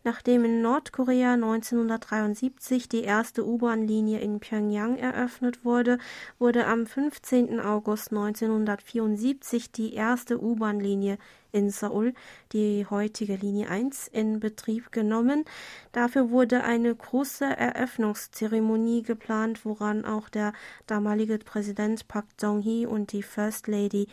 Nachdem 0.08 0.46
in 0.46 0.62
Nordkorea 0.62 1.34
1973 1.34 2.88
die 2.88 3.04
erste 3.04 3.46
U-Bahn-Linie 3.46 4.22
in 4.22 4.40
Pyongyang 4.40 4.96
eröffnet 4.96 5.66
wurde, 5.66 5.98
wurde 6.40 6.66
am 6.66 6.86
15. 6.86 7.60
August 7.60 8.12
1974 8.14 9.70
die 9.74 9.94
erste 9.94 10.42
U-Bahn-Linie 10.42 11.18
in 11.58 11.72
Seoul, 11.72 12.14
die 12.54 12.86
heutige 12.88 13.36
Linie 13.36 13.70
1, 13.70 14.08
in 14.08 14.40
Betrieb 14.40 14.92
genommen. 14.92 15.44
Dafür 15.92 16.30
wurde 16.30 16.64
eine 16.64 16.94
große 16.94 17.46
Eröffnungszeremonie 17.46 19.02
geplant, 19.02 19.66
woran 19.66 20.06
auch 20.06 20.30
der 20.30 20.54
damalige 20.86 21.40
Präsident 21.40 22.08
Park 22.08 22.26
Jong-hee 22.40 22.86
und 22.86 23.12
die 23.12 23.24
First 23.24 23.68
Lady 23.68 24.08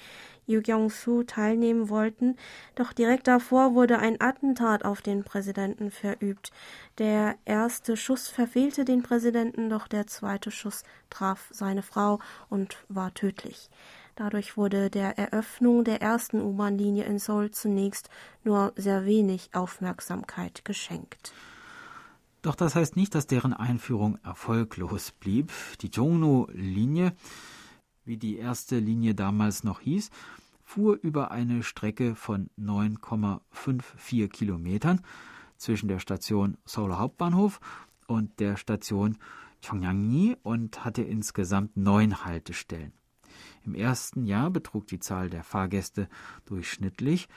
Yu 0.46 0.60
Kyung-soo 0.60 1.22
teilnehmen 1.22 1.88
wollten, 1.88 2.36
doch 2.74 2.92
direkt 2.92 3.28
davor 3.28 3.74
wurde 3.74 3.98
ein 3.98 4.20
Attentat 4.20 4.84
auf 4.84 5.00
den 5.00 5.24
Präsidenten 5.24 5.90
verübt. 5.90 6.50
Der 6.98 7.36
erste 7.44 7.96
Schuss 7.96 8.28
verfehlte 8.28 8.84
den 8.84 9.02
Präsidenten, 9.02 9.70
doch 9.70 9.88
der 9.88 10.06
zweite 10.06 10.50
Schuss 10.50 10.84
traf 11.10 11.48
seine 11.50 11.82
Frau 11.82 12.18
und 12.50 12.76
war 12.88 13.14
tödlich. 13.14 13.70
Dadurch 14.16 14.56
wurde 14.56 14.90
der 14.90 15.18
Eröffnung 15.18 15.84
der 15.84 16.00
ersten 16.00 16.40
U-Bahn-Linie 16.40 17.04
in 17.04 17.18
Seoul 17.18 17.50
zunächst 17.50 18.10
nur 18.44 18.72
sehr 18.76 19.04
wenig 19.04 19.50
Aufmerksamkeit 19.54 20.64
geschenkt. 20.64 21.32
Doch 22.42 22.54
das 22.54 22.74
heißt 22.74 22.94
nicht, 22.96 23.14
dass 23.14 23.26
deren 23.26 23.54
Einführung 23.54 24.18
erfolglos 24.22 25.12
blieb. 25.12 25.50
Die 25.80 25.88
Jongno-Linie 25.88 27.12
wie 28.04 28.16
die 28.16 28.36
erste 28.36 28.78
Linie 28.78 29.14
damals 29.14 29.64
noch 29.64 29.80
hieß, 29.80 30.10
fuhr 30.62 30.98
über 31.02 31.30
eine 31.30 31.62
Strecke 31.62 32.14
von 32.14 32.50
9,54 32.58 34.28
Kilometern 34.28 35.00
zwischen 35.56 35.88
der 35.88 35.98
Station 35.98 36.56
Seoul 36.64 36.94
Hauptbahnhof 36.94 37.60
und 38.06 38.40
der 38.40 38.56
Station 38.56 39.18
Chongyangni 39.66 40.36
und 40.42 40.84
hatte 40.84 41.02
insgesamt 41.02 41.76
neun 41.76 42.24
Haltestellen. 42.24 42.92
Im 43.64 43.74
ersten 43.74 44.24
Jahr 44.24 44.50
betrug 44.50 44.86
die 44.86 45.00
Zahl 45.00 45.30
der 45.30 45.42
Fahrgäste 45.42 46.08
durchschnittlich 46.44 47.28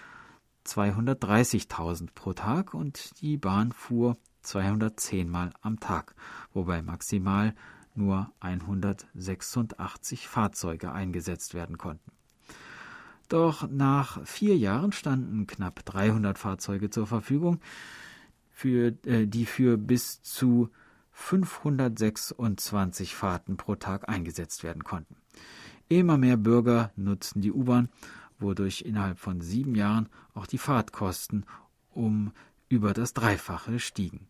230.000 0.66 2.10
pro 2.14 2.34
Tag 2.34 2.74
und 2.74 3.22
die 3.22 3.38
Bahn 3.38 3.72
fuhr 3.72 4.18
210 4.42 5.30
Mal 5.30 5.54
am 5.62 5.80
Tag, 5.80 6.16
wobei 6.54 6.82
maximal 6.82 7.56
nur 7.96 8.32
186 8.40 10.28
Fahrzeuge 10.28 10.92
eingesetzt 10.92 11.54
werden 11.54 11.78
konnten. 11.78 12.12
Doch 13.30 13.70
nach 13.70 14.26
vier 14.26 14.58
Jahren 14.58 14.92
standen 14.92 15.48
knapp 15.48 15.86
300 15.86 16.38
Fahrzeuge 16.38 16.90
zur 16.90 17.08
Verfügung, 17.08 17.62
für, 18.52 18.94
äh, 19.06 19.28
die 19.28 19.46
für 19.46 19.78
bis 19.78 20.22
zu 20.22 20.70
526 21.12 23.16
Fahrten 23.16 23.58
pro 23.58 23.76
Tag 23.76 24.08
eingesetzt 24.08 24.64
werden 24.64 24.84
konnten. 24.84 25.18
Immer 25.90 26.18
mehr 26.18 26.38
Bürger 26.38 26.92
nutzten 26.96 27.42
die 27.42 27.52
U-Bahn, 27.52 27.90
wodurch 28.40 28.82
innerhalb 28.82 29.20
von 29.20 29.42
sieben 29.42 29.76
Jahren 29.76 30.10
auch 30.34 30.46
die 30.46 30.58
Fahrtkosten 30.58 31.46
um 31.92 32.32
über 32.70 32.94
das 32.94 33.14
Dreifache 33.14 33.80
stiegen. 33.80 34.28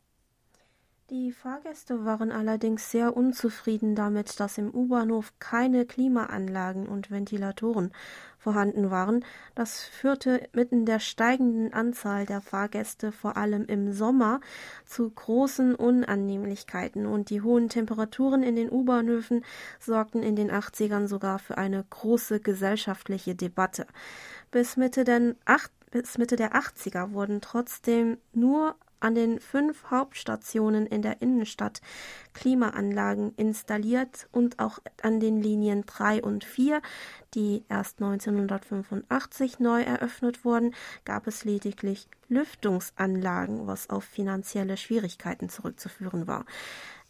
Die 1.10 1.32
Fahrgäste 1.32 2.04
waren 2.04 2.34
allerdings 2.34 2.92
sehr 2.92 3.16
unzufrieden 3.16 3.96
damit, 3.96 4.42
dass 4.42 4.58
im 4.58 4.76
U-Bahnhof 4.76 5.32
keine 5.40 5.86
Klimaanlagen 5.86 6.86
und 6.86 7.10
Ventilatoren 7.10 7.94
vorhanden 8.38 8.92
waren. 8.92 9.24
Das 9.56 9.84
führte 9.84 10.50
mitten 10.52 10.86
der 10.86 11.00
steigenden 11.00 11.72
Anzahl 11.72 12.26
der 12.26 12.42
Fahrgäste 12.42 13.14
vor 13.14 13.38
allem 13.38 13.68
im 13.68 13.94
Sommer 13.94 14.42
zu 14.86 15.10
großen 15.10 15.76
Unannehmlichkeiten 15.76 17.06
und 17.06 17.30
die 17.30 17.42
hohen 17.42 17.70
Temperaturen 17.70 18.44
in 18.44 18.58
den 18.58 18.70
U-Bahnhöfen 18.70 19.46
sorgten 19.80 20.24
in 20.24 20.36
den 20.36 20.52
80ern 20.52 21.08
sogar 21.08 21.40
für 21.40 21.58
eine 21.58 21.86
große 21.90 22.42
gesellschaftliche 22.42 23.34
Debatte. 23.34 23.88
Bis 24.52 24.76
Mitte, 24.76 25.06
der 25.06 25.36
80er 25.42 27.14
wurden 27.14 27.40
trotzdem 27.40 28.18
nur 28.34 28.76
an 29.00 29.16
den 29.16 29.40
fünf 29.40 29.86
Hauptstationen 29.92 30.86
in 30.86 31.02
der 31.02 31.22
Innenstadt 31.22 31.82
Klimaanlagen 32.34 33.34
installiert 33.36 34.28
und 34.32 34.60
auch 34.60 34.80
an 35.02 35.20
den 35.20 35.42
Linien 35.42 35.86
3 35.86 36.22
und 36.22 36.44
4, 36.44 36.82
die 37.34 37.64
erst 37.70 38.02
1985 38.02 39.60
neu 39.60 39.82
eröffnet 39.82 40.46
wurden, 40.46 40.74
gab 41.06 41.28
es 41.28 41.46
lediglich 41.46 42.08
Lüftungsanlagen, 42.30 43.68
was 43.68 43.90
auf 43.90 44.04
finanzielle 44.04 44.78
Schwierigkeiten 44.78 45.50
zurückzuführen 45.50 46.28
war. 46.28 46.46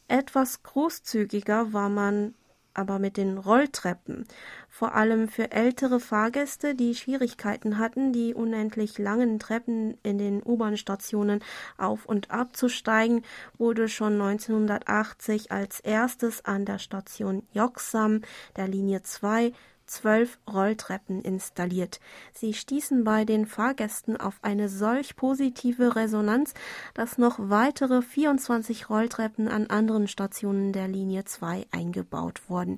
Etwas 0.07 0.63
großzügiger 0.63 1.73
war 1.73 1.89
man 1.89 2.33
aber 2.77 2.99
mit 2.99 3.17
den 3.17 3.37
Rolltreppen, 3.37 4.25
vor 4.69 4.93
allem 4.95 5.27
für 5.27 5.51
ältere 5.51 5.99
Fahrgäste, 5.99 6.75
die 6.75 6.95
Schwierigkeiten 6.95 7.79
hatten, 7.79 8.13
die 8.13 8.33
unendlich 8.33 8.97
langen 8.99 9.39
Treppen 9.39 9.97
in 10.03 10.17
den 10.17 10.41
U-Bahn-Stationen 10.43 11.43
auf 11.77 12.05
und 12.05 12.31
abzusteigen, 12.31 13.23
wurde 13.57 13.89
schon 13.89 14.13
1980 14.13 15.51
als 15.51 15.79
erstes 15.79 16.45
an 16.45 16.65
der 16.65 16.79
Station 16.79 17.43
Joksam 17.51 18.21
der 18.55 18.67
Linie 18.67 19.01
2 19.01 19.51
zwölf 19.87 20.37
Rolltreppen 20.47 21.21
installiert. 21.21 21.99
Sie 22.33 22.53
stießen 22.53 23.03
bei 23.03 23.25
den 23.25 23.45
Fahrgästen 23.45 24.17
auf 24.17 24.39
eine 24.41 24.69
solch 24.69 25.15
positive 25.15 25.95
Resonanz, 25.95 26.53
dass 26.93 27.17
noch 27.17 27.37
weitere 27.39 28.01
24 28.01 28.89
Rolltreppen 28.89 29.47
an 29.47 29.67
anderen 29.67 30.07
Stationen 30.07 30.73
der 30.73 30.87
Linie 30.87 31.25
2 31.25 31.65
eingebaut 31.71 32.41
wurden. 32.47 32.77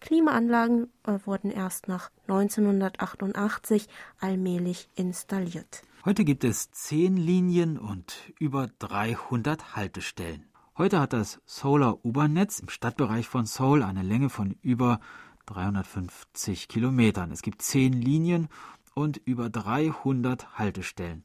Klimaanlagen 0.00 0.90
äh, 1.06 1.18
wurden 1.24 1.50
erst 1.50 1.88
nach 1.88 2.10
1988 2.28 3.88
allmählich 4.20 4.88
installiert. 4.94 5.82
Heute 6.04 6.24
gibt 6.24 6.44
es 6.44 6.70
zehn 6.70 7.16
Linien 7.16 7.78
und 7.78 8.32
über 8.38 8.68
300 8.78 9.76
Haltestellen. 9.76 10.44
Heute 10.78 11.00
hat 11.00 11.12
das 11.12 11.40
Solar 11.44 12.04
U-Bahn-Netz 12.04 12.60
im 12.60 12.68
Stadtbereich 12.68 13.26
von 13.26 13.46
Seoul 13.46 13.82
eine 13.82 14.02
Länge 14.02 14.30
von 14.30 14.56
über 14.62 15.00
350 15.48 16.68
Kilometern. 16.68 17.30
Es 17.30 17.42
gibt 17.42 17.62
zehn 17.62 17.92
Linien 17.92 18.48
und 18.94 19.16
über 19.16 19.48
300 19.50 20.58
Haltestellen. 20.58 21.24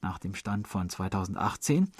Nach 0.00 0.18
dem 0.18 0.34
Stand 0.34 0.68
von 0.68 0.88
2018 0.88 1.90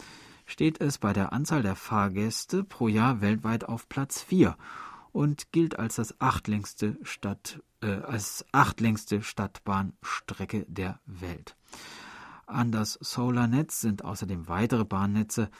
steht 0.47 0.81
es 0.81 0.99
bei 0.99 1.13
der 1.13 1.33
Anzahl 1.33 1.63
der 1.63 1.77
Fahrgäste 1.77 2.65
pro 2.65 2.89
Jahr 2.89 3.21
weltweit 3.21 3.65
auf 3.65 3.89
Platz 3.89 4.23
4 4.23 4.57
und 5.13 5.53
gilt 5.53 5.79
als 5.79 5.97
das 5.97 6.21
achtlängste 6.21 6.97
Stadt, 7.03 7.61
äh, 7.83 7.93
als 7.93 8.45
achtlängste 8.53 9.23
Stadtbahnstrecke 9.23 10.65
der 10.69 11.01
Welt. 11.07 11.57
An 12.47 12.73
das 12.73 12.95
Solarnetz 12.95 13.81
sind 13.81 14.05
außerdem 14.05 14.49
weitere 14.49 14.85
Bahnnetze 14.85 15.51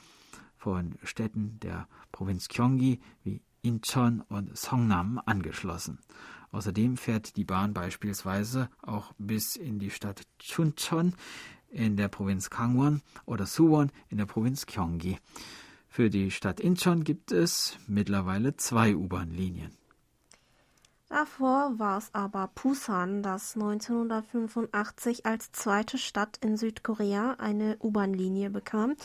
von 0.55 0.95
Städten 1.03 1.59
der 1.59 1.87
Provinz 2.11 2.47
Gyeonggi 2.47 2.99
wie 3.23 3.41
Incheon 3.61 4.21
und 4.29 4.57
Songnam 4.57 5.21
angeschlossen. 5.25 5.99
Außerdem 6.51 6.97
fährt 6.97 7.35
die 7.35 7.43
Bahn 7.43 7.73
beispielsweise 7.73 8.69
auch 8.81 9.13
bis 9.17 9.55
in 9.55 9.79
die 9.79 9.91
Stadt 9.91 10.23
Chuncheon 10.39 11.15
in 11.69 11.97
der 11.97 12.07
Provinz 12.07 12.49
Gangwon 12.49 13.01
oder 13.25 13.45
Suwon 13.45 13.91
in 14.09 14.17
der 14.17 14.25
Provinz 14.25 14.65
Gyeonggi. 14.65 15.17
Für 15.87 16.09
die 16.09 16.31
Stadt 16.31 16.59
Incheon 16.59 17.03
gibt 17.03 17.31
es 17.31 17.77
mittlerweile 17.87 18.55
zwei 18.55 18.95
U-Bahn-Linien. 18.95 19.78
Davor 21.09 21.79
war 21.79 21.97
es 21.97 22.13
aber 22.13 22.51
Busan, 22.53 23.23
das 23.23 23.55
1985 23.55 25.25
als 25.25 25.51
zweite 25.51 25.97
Stadt 25.97 26.37
in 26.41 26.55
Südkorea 26.55 27.35
eine 27.39 27.77
U-Bahn-Linie 27.81 28.51
bekam. 28.51 28.95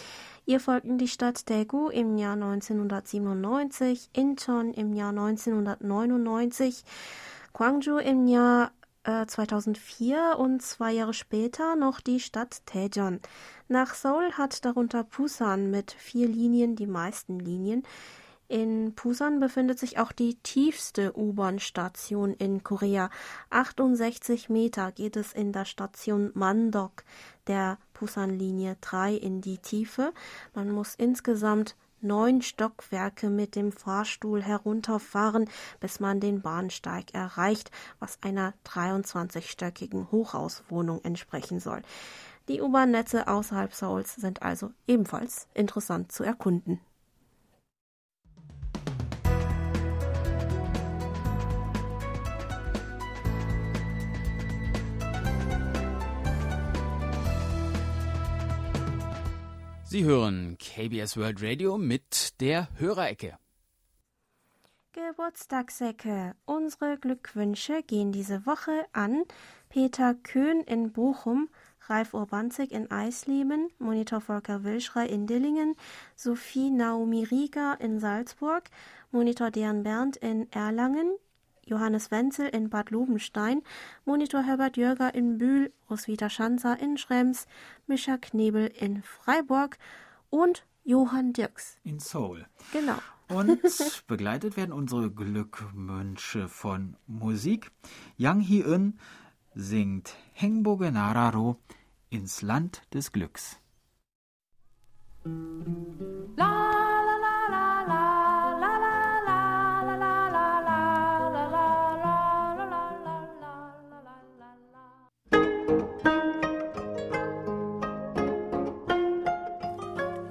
Ihr 0.45 0.61
folgten 0.61 0.99
die 0.99 1.09
Stadt 1.09 1.49
Daegu 1.49 1.89
im 1.89 2.19
Jahr 2.19 2.35
1997, 2.35 4.11
Incheon 4.13 4.75
im 4.75 4.93
Jahr 4.93 5.11
1999, 5.11 6.85
Gwangju 7.55 7.97
im 7.97 8.27
Jahr 8.27 8.73
äh, 9.05 9.25
2004 9.25 10.37
und 10.39 10.61
zwei 10.61 10.93
Jahre 10.93 11.15
später 11.15 11.75
noch 11.75 12.01
die 12.01 12.21
Stadt 12.21 12.63
Daejeon. 12.67 13.21
Nach 13.69 13.95
Seoul 13.95 14.33
hat 14.33 14.67
darunter 14.67 15.05
Busan 15.05 15.71
mit 15.71 15.93
vier 15.93 16.29
Linien 16.29 16.77
die 16.77 16.87
meisten 16.87 17.39
Linien. 17.39 17.83
In 18.49 18.95
Busan 18.95 19.41
befindet 19.41 19.79
sich 19.79 19.99
auch 19.99 20.13
die 20.13 20.35
tiefste 20.37 21.17
U-Bahn-Station 21.17 22.35
in 22.35 22.63
Korea. 22.63 23.09
68 23.49 24.51
Meter 24.51 24.93
geht 24.93 25.17
es 25.17 25.33
in 25.33 25.53
der 25.53 25.65
Station 25.65 26.31
Mandok 26.35 27.05
der 27.47 27.79
Busan-Linie 27.95 28.77
3 28.83 29.15
in 29.15 29.41
die 29.41 29.59
Tiefe. 29.59 30.13
Man 30.55 30.71
muss 30.71 30.95
insgesamt 30.95 31.75
neun 32.03 32.43
Stockwerke 32.43 33.31
mit 33.31 33.57
dem 33.57 33.73
Fahrstuhl 33.73 34.43
herunterfahren, 34.43 35.49
bis 35.81 35.99
man 35.99 36.21
den 36.21 36.43
Bahnsteig 36.43 37.15
erreicht, 37.15 37.71
was 37.99 38.19
einer 38.23 38.53
23-stöckigen 38.67 40.11
Hochhauswohnung 40.11 41.03
entsprechen 41.03 41.61
soll. 41.61 41.81
Die 42.49 42.61
U-Bahn-Netze 42.61 43.27
außerhalb 43.27 43.73
Seouls 43.73 44.17
sind 44.17 44.43
also 44.43 44.71
ebenfalls 44.87 45.49
interessant 45.55 46.13
zu 46.13 46.25
erkunden. 46.25 46.79
Sie 59.95 60.03
hören 60.03 60.59
KBS 60.59 61.17
World 61.17 61.41
Radio 61.41 61.79
mit 61.79 62.41
der 62.41 62.67
Hörerecke. 62.81 63.39
Geburtstagsecke. 64.93 66.35
Unsere 66.47 66.99
Glückwünsche 66.99 67.85
gehen 67.85 68.11
diese 68.11 68.45
Woche 68.45 68.87
an 68.93 69.23
Peter 69.69 70.15
Köhn 70.15 70.63
in 70.63 70.91
Bochum, 70.91 71.49
Ralf 71.87 72.13
Urbanzig 72.13 72.73
in 72.73 72.91
Eisleben, 72.91 73.69
Monitor 73.79 74.21
Volker 74.21 74.65
Wilschrei 74.65 75.07
in 75.07 75.29
Dillingen, 75.29 75.77
Sophie 76.17 76.71
Naomi 76.71 77.23
Rieger 77.23 77.77
in 77.81 78.01
Salzburg, 78.01 78.65
Monitor 79.13 79.53
Dejan 79.53 79.85
Berndt 79.85 80.17
in 80.17 80.51
Erlangen, 80.51 81.13
Johannes 81.67 82.11
Wenzel 82.11 82.49
in 82.49 82.71
Bad 82.71 82.91
Lobenstein, 82.91 83.63
Monitor 84.05 84.43
Herbert 84.43 84.77
Jörger 84.77 85.15
in 85.15 85.39
Bühl, 85.39 85.73
Roswitha 85.91 86.29
Schanzer 86.29 86.79
in 86.81 86.97
Schrems, 86.97 87.47
Mischa 87.87 88.17
Knebel 88.17 88.67
in 88.67 89.03
Freiburg 89.03 89.79
und 90.31 90.65
Johann 90.85 91.33
Dirks 91.33 91.79
in 91.85 91.99
Seoul. 91.99 92.47
Genau. 92.73 92.99
Und 93.29 93.61
begleitet 94.07 94.57
werden 94.57 94.73
unsere 94.73 95.11
Glückwünsche 95.11 96.49
von 96.49 96.97
Musik. 97.07 97.71
Yang 98.17 98.41
Hee-eun 98.41 98.99
singt 99.55 100.15
Hengboge 100.33 100.93
Nararo 100.93 101.57
ins 102.11 102.43
Land 102.43 102.83
des 102.93 103.13
Glücks. 103.13 103.59
La 106.37 106.84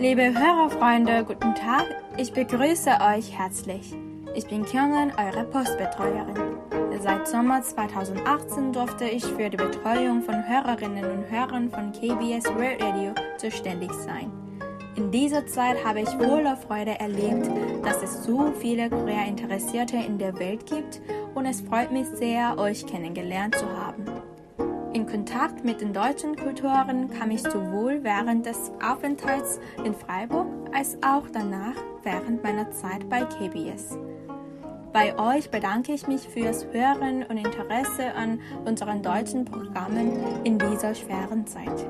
Liebe 0.04 0.34
Hörerfreunde, 0.38 1.24
guten 1.24 1.56
Tag. 1.56 1.86
Ich 2.18 2.34
begrüße 2.34 2.90
euch 3.16 3.32
herzlich. 3.40 3.96
Ich 4.36 4.46
bin 4.46 4.66
Kyungen, 4.66 5.14
eure 5.18 5.46
Postbetreuerin. 5.46 6.58
Seit 7.00 7.26
Sommer 7.26 7.62
2018 7.62 8.74
durfte 8.74 9.06
ich 9.06 9.24
für 9.24 9.50
die 9.50 9.56
Betreuung 9.56 10.22
von 10.22 10.46
Hörerinnen 10.46 11.06
und 11.10 11.32
Hörern 11.32 11.70
von 11.70 11.94
KBS 11.94 12.54
World 12.54 12.84
Radio 12.84 13.14
zuständig 13.38 13.94
sein. 13.94 14.30
In 14.98 15.10
dieser 15.10 15.48
Zeit 15.48 15.78
habe 15.86 16.02
ich 16.02 16.10
voller 16.10 16.58
Freude 16.58 17.00
erlebt, 17.00 17.50
dass 17.86 18.04
es 18.04 18.26
so 18.26 18.52
viele 18.60 18.90
Korea-Interessierte 18.90 19.96
in 19.96 20.18
der 20.18 20.38
Welt 20.38 20.66
gibt 20.66 21.00
und 21.34 21.46
es 21.46 21.62
freut 21.62 21.94
mich 21.94 22.08
sehr, 22.08 22.58
euch 22.58 22.86
kennengelernt 22.86 23.56
zu 23.56 23.66
haben. 23.70 24.04
In 24.94 25.08
Kontakt 25.08 25.66
mit 25.66 25.82
den 25.82 25.92
deutschen 25.92 26.36
Kulturen 26.36 27.10
kam 27.10 27.32
ich 27.32 27.42
sowohl 27.42 28.04
während 28.04 28.46
des 28.46 28.72
Aufenthalts 28.80 29.60
in 29.84 29.96
Freiburg 29.96 30.46
als 30.72 30.98
auch 31.02 31.24
danach 31.34 31.76
während 32.04 32.44
meiner 32.44 32.70
Zeit 32.70 33.10
bei 33.10 33.22
KBS. 33.22 33.98
Bei 34.94 35.18
euch 35.18 35.50
bedanke 35.50 35.94
ich 35.94 36.06
mich 36.06 36.22
fürs 36.22 36.68
Hören 36.72 37.24
und 37.24 37.38
Interesse 37.38 38.14
an 38.14 38.40
unseren 38.66 39.02
deutschen 39.02 39.46
Programmen 39.46 40.44
in 40.44 40.60
dieser 40.60 40.94
schweren 40.94 41.48
Zeit. 41.48 41.88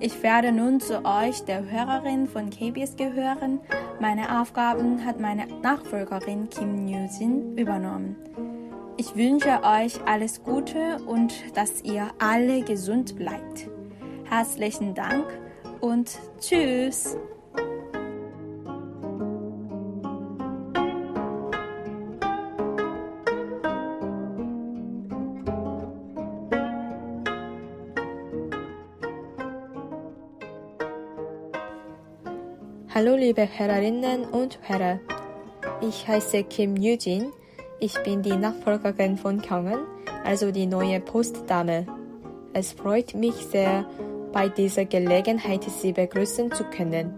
Ich 0.00 0.22
werde 0.22 0.50
nun 0.50 0.80
zu 0.80 1.04
euch, 1.04 1.44
der 1.44 1.70
Hörerin 1.70 2.26
von 2.26 2.48
KBS, 2.48 2.96
gehören. 2.96 3.60
Meine 4.00 4.40
Aufgaben 4.40 5.04
hat 5.04 5.20
meine 5.20 5.46
Nachfolgerin 5.62 6.48
Kim 6.48 6.86
New-jin 6.86 7.58
übernommen. 7.58 8.16
Ich 8.96 9.16
wünsche 9.16 9.60
euch 9.64 10.00
alles 10.06 10.44
Gute 10.44 10.98
und 11.06 11.34
dass 11.56 11.82
ihr 11.82 12.12
alle 12.20 12.62
gesund 12.62 13.16
bleibt. 13.16 13.68
Herzlichen 14.24 14.94
Dank 14.94 15.26
und 15.80 16.16
tschüss. 16.40 17.16
Hallo 32.94 33.16
liebe 33.16 33.48
Hörerinnen 33.58 34.24
und 34.26 34.60
Hörer. 34.68 35.00
Ich 35.80 36.06
heiße 36.06 36.44
Kim 36.44 36.76
Yujin. 36.76 37.32
Ich 37.84 38.02
bin 38.02 38.22
die 38.22 38.34
Nachfolgerin 38.34 39.18
von 39.18 39.42
Kyungen, 39.42 39.80
also 40.24 40.50
die 40.50 40.64
neue 40.64 41.00
Postdame. 41.00 41.84
Es 42.54 42.72
freut 42.72 43.14
mich 43.14 43.34
sehr, 43.34 43.84
bei 44.32 44.48
dieser 44.48 44.86
Gelegenheit 44.86 45.64
Sie 45.64 45.92
begrüßen 45.92 46.50
zu 46.52 46.64
können. 46.64 47.12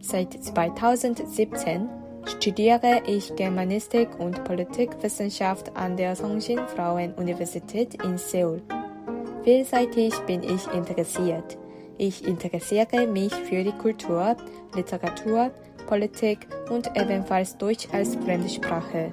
Seit 0.00 0.32
2017 0.34 1.88
studiere 2.26 3.02
ich 3.08 3.34
Germanistik 3.34 4.08
und 4.20 4.44
Politikwissenschaft 4.44 5.76
an 5.76 5.96
der 5.96 6.14
Songshin 6.14 6.60
Frauen-Universität 6.76 8.00
in 8.04 8.18
Seoul. 8.18 8.62
Vielseitig 9.42 10.16
bin 10.28 10.44
ich 10.44 10.72
interessiert. 10.72 11.58
Ich 11.96 12.24
interessiere 12.24 13.08
mich 13.08 13.34
für 13.34 13.64
die 13.64 13.72
Kultur, 13.72 14.36
Literatur, 14.76 15.50
Politik 15.88 16.46
und 16.70 16.88
ebenfalls 16.96 17.58
Deutsch 17.58 17.88
als 17.90 18.14
Fremdsprache. 18.14 19.12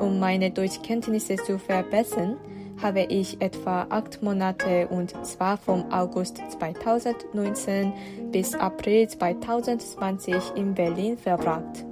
Um 0.00 0.18
meine 0.18 0.50
Deutschkenntnisse 0.50 1.36
zu 1.36 1.58
verbessern, 1.58 2.38
habe 2.80 3.02
ich 3.02 3.38
etwa 3.42 3.86
acht 3.90 4.22
Monate 4.22 4.88
und 4.88 5.14
zwar 5.26 5.58
vom 5.58 5.92
August 5.92 6.40
2019 6.58 7.92
bis 8.32 8.54
April 8.54 9.06
2020 9.06 10.56
in 10.56 10.72
Berlin 10.72 11.18
verbracht. 11.18 11.84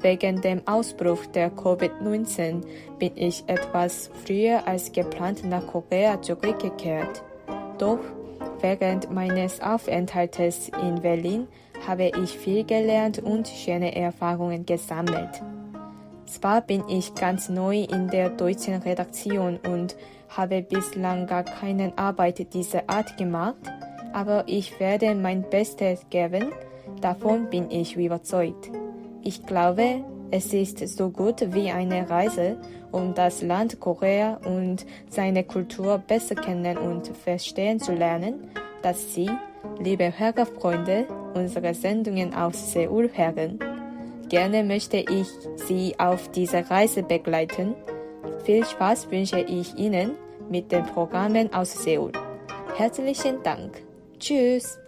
Wegen 0.00 0.42
dem 0.42 0.60
Ausbruch 0.66 1.24
der 1.24 1.50
Covid-19 1.50 2.62
bin 2.98 3.12
ich 3.16 3.42
etwas 3.46 4.10
früher 4.26 4.68
als 4.68 4.92
geplant 4.92 5.42
nach 5.44 5.66
Korea 5.66 6.20
zurückgekehrt. 6.20 7.22
Doch 7.78 8.00
während 8.60 9.10
meines 9.10 9.62
Aufenthaltes 9.62 10.70
in 10.82 11.00
Berlin 11.00 11.48
habe 11.86 12.12
ich 12.22 12.36
viel 12.36 12.64
gelernt 12.64 13.18
und 13.18 13.48
schöne 13.48 13.96
Erfahrungen 13.96 14.66
gesammelt. 14.66 15.40
Zwar 16.26 16.60
bin 16.60 16.88
ich 16.88 17.14
ganz 17.14 17.48
neu 17.48 17.84
in 17.84 18.08
der 18.08 18.30
deutschen 18.30 18.74
Redaktion 18.82 19.58
und 19.58 19.96
habe 20.28 20.62
bislang 20.62 21.26
gar 21.26 21.44
keine 21.44 21.92
Arbeit 21.96 22.52
dieser 22.52 22.88
Art 22.88 23.16
gemacht, 23.16 23.56
aber 24.12 24.44
ich 24.46 24.78
werde 24.80 25.14
mein 25.14 25.42
Bestes 25.48 26.06
geben, 26.10 26.52
davon 27.00 27.48
bin 27.48 27.70
ich 27.70 27.96
überzeugt. 27.96 28.70
Ich 29.22 29.46
glaube, 29.46 30.04
es 30.30 30.52
ist 30.52 30.78
so 30.96 31.10
gut 31.10 31.54
wie 31.54 31.70
eine 31.70 32.10
Reise, 32.10 32.56
um 32.90 33.14
das 33.14 33.42
Land 33.42 33.78
Korea 33.78 34.40
und 34.44 34.84
seine 35.08 35.44
Kultur 35.44 35.98
besser 35.98 36.34
kennen 36.34 36.76
und 36.76 37.08
verstehen 37.08 37.78
zu 37.78 37.92
lernen, 37.92 38.48
dass 38.82 39.14
Sie, 39.14 39.30
liebe 39.78 40.12
Hörerfreunde, 40.18 41.06
unsere 41.34 41.74
Sendungen 41.74 42.34
aus 42.34 42.72
Seoul 42.72 43.10
hören. 43.14 43.75
Gerne 44.28 44.64
möchte 44.64 44.96
ich 44.96 45.28
Sie 45.56 45.94
auf 45.98 46.30
diese 46.32 46.68
Reise 46.68 47.02
begleiten. 47.02 47.74
Viel 48.44 48.64
Spaß 48.64 49.10
wünsche 49.10 49.40
ich 49.40 49.76
Ihnen 49.76 50.12
mit 50.50 50.72
den 50.72 50.84
Programmen 50.84 51.52
aus 51.52 51.72
Seoul. 51.82 52.12
Herzlichen 52.76 53.42
Dank. 53.42 53.82
Tschüss. 54.18 54.78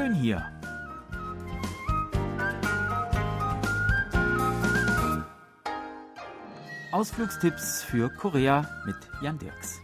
Schön 0.00 0.14
hier. 0.14 0.50
Ausflugstipps 6.90 7.82
für 7.82 8.08
Korea 8.08 8.66
mit 8.86 8.96
Jan 9.20 9.38
Dirks. 9.38 9.82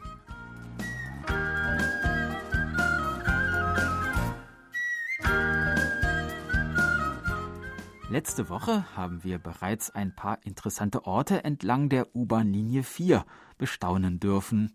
Letzte 8.08 8.48
Woche 8.48 8.96
haben 8.96 9.22
wir 9.22 9.38
bereits 9.38 9.90
ein 9.90 10.14
paar 10.14 10.38
interessante 10.44 11.04
Orte 11.04 11.44
entlang 11.44 11.90
der 11.90 12.16
U-Bahn-Linie 12.16 12.84
4 12.84 13.26
bestaunen 13.58 14.18
dürfen, 14.18 14.74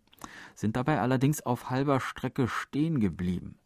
sind 0.53 0.75
dabei 0.75 0.99
allerdings 0.99 1.41
auf 1.41 1.71
halber 1.71 1.99
Strecke 1.99 2.47
stehen 2.47 2.99
geblieben. 2.99 3.60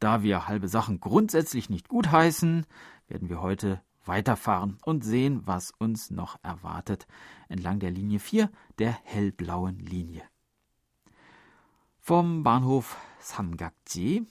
Da 0.00 0.22
wir 0.22 0.48
halbe 0.48 0.66
Sachen 0.66 0.98
grundsätzlich 0.98 1.68
nicht 1.68 1.88
gutheißen, 1.88 2.66
werden 3.06 3.28
wir 3.28 3.42
heute 3.42 3.82
weiterfahren 4.06 4.78
und 4.82 5.04
sehen, 5.04 5.42
was 5.44 5.72
uns 5.78 6.10
noch 6.10 6.42
erwartet 6.42 7.06
entlang 7.50 7.80
der 7.80 7.90
Linie 7.90 8.18
4, 8.18 8.50
der 8.78 8.92
hellblauen 9.04 9.78
Linie. 9.78 10.22
Vom 11.98 12.42
Bahnhof 12.42 12.96
Samgakji 13.20 14.26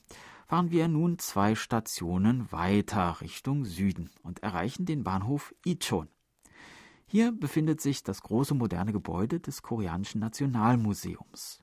fahren 0.48 0.72
wir 0.72 0.88
nun 0.88 1.20
zwei 1.20 1.54
Stationen 1.54 2.52
weiter 2.52 3.22
Richtung 3.22 3.64
Süden 3.64 4.10
und 4.24 4.42
erreichen 4.42 4.88
den 4.88 5.04
Bahnhof 5.04 5.54
Ichon. 5.64 6.10
Hier 7.06 7.32
befindet 7.32 7.80
sich 7.80 8.04
das 8.04 8.24
große 8.24 8.56
moderne 8.56 8.92
Gebäude 8.92 9.40
des 9.40 9.62
Koreanischen 9.62 10.20
Nationalmuseums. 10.20 11.62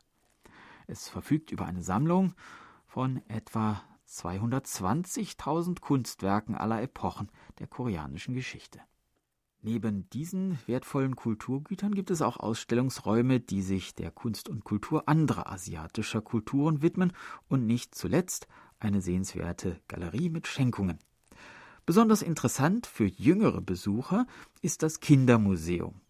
Es 0.86 1.08
verfügt 1.08 1.50
über 1.50 1.66
eine 1.66 1.82
Sammlung 1.82 2.34
von 2.86 3.20
etwa 3.28 3.82
220.000 4.08 5.80
Kunstwerken 5.80 6.54
aller 6.54 6.82
Epochen 6.82 7.30
der 7.58 7.66
koreanischen 7.66 8.34
Geschichte. 8.34 8.80
Neben 9.62 10.08
diesen 10.10 10.58
wertvollen 10.66 11.16
Kulturgütern 11.16 11.94
gibt 11.94 12.10
es 12.10 12.22
auch 12.22 12.36
Ausstellungsräume, 12.36 13.40
die 13.40 13.62
sich 13.62 13.94
der 13.94 14.12
Kunst 14.12 14.48
und 14.48 14.62
Kultur 14.64 15.08
anderer 15.08 15.50
asiatischer 15.50 16.20
Kulturen 16.20 16.82
widmen 16.82 17.12
und 17.48 17.66
nicht 17.66 17.94
zuletzt 17.94 18.46
eine 18.78 19.00
sehenswerte 19.00 19.80
Galerie 19.88 20.28
mit 20.30 20.46
Schenkungen. 20.46 20.98
Besonders 21.84 22.22
interessant 22.22 22.86
für 22.86 23.06
jüngere 23.06 23.60
Besucher 23.60 24.26
ist 24.62 24.82
das 24.82 25.00
Kindermuseum. 25.00 26.00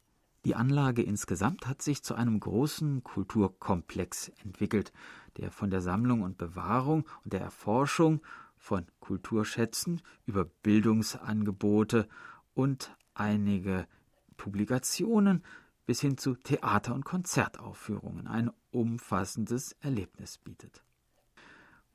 Die 0.47 0.55
Anlage 0.55 1.03
insgesamt 1.03 1.67
hat 1.67 1.83
sich 1.83 2.05
zu 2.05 2.15
einem 2.15 2.39
großen 2.39 3.03
Kulturkomplex 3.03 4.29
entwickelt, 4.45 4.93
der 5.39 5.51
von 5.51 5.71
der 5.71 5.81
Sammlung 5.81 6.23
und 6.23 6.39
Bewahrung 6.39 7.05
und 7.25 7.33
der 7.33 7.41
Erforschung 7.41 8.23
von 8.57 8.87
Kulturschätzen 9.01 10.03
über 10.25 10.45
Bildungsangebote 10.45 12.07
und 12.55 12.97
einige 13.15 13.89
Publikationen 14.37 15.43
bis 15.85 16.01
hin 16.01 16.17
zu 16.17 16.37
Theater- 16.37 16.95
und 16.95 17.05
Konzertaufführungen 17.05 18.29
ein 18.29 18.53
umfassendes 18.71 19.73
Erlebnis 19.81 20.39
bietet. 20.39 20.86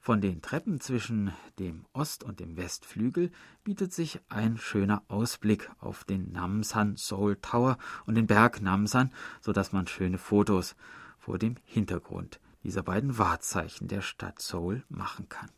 Von 0.04 0.20
den 0.20 0.42
Treppen 0.42 0.82
zwischen 0.82 1.32
dem 1.60 1.86
Ost- 1.94 2.24
und 2.24 2.40
dem 2.40 2.58
Westflügel 2.58 3.30
bietet 3.64 3.94
sich 3.94 4.20
ein 4.30 4.58
schöner 4.58 5.04
Ausblick 5.10 5.70
auf 5.80 6.06
den 6.06 6.32
Namsan 6.32 6.96
Seoul 6.98 7.36
Tower 7.40 7.78
und 8.08 8.16
den 8.16 8.26
Berg 8.26 8.64
Namsan, 8.64 9.12
so 9.42 9.54
dass 9.54 9.74
man 9.74 9.86
schöne 9.86 10.18
Fotos 10.18 10.76
vor 11.20 11.38
dem 11.38 11.54
Hintergrund 11.66 12.40
dieser 12.64 12.82
beiden 12.82 13.20
Wahrzeichen 13.20 13.88
der 13.88 14.02
Stadt 14.02 14.42
Seoul 14.42 14.84
machen 14.90 15.30
kann. 15.30 15.52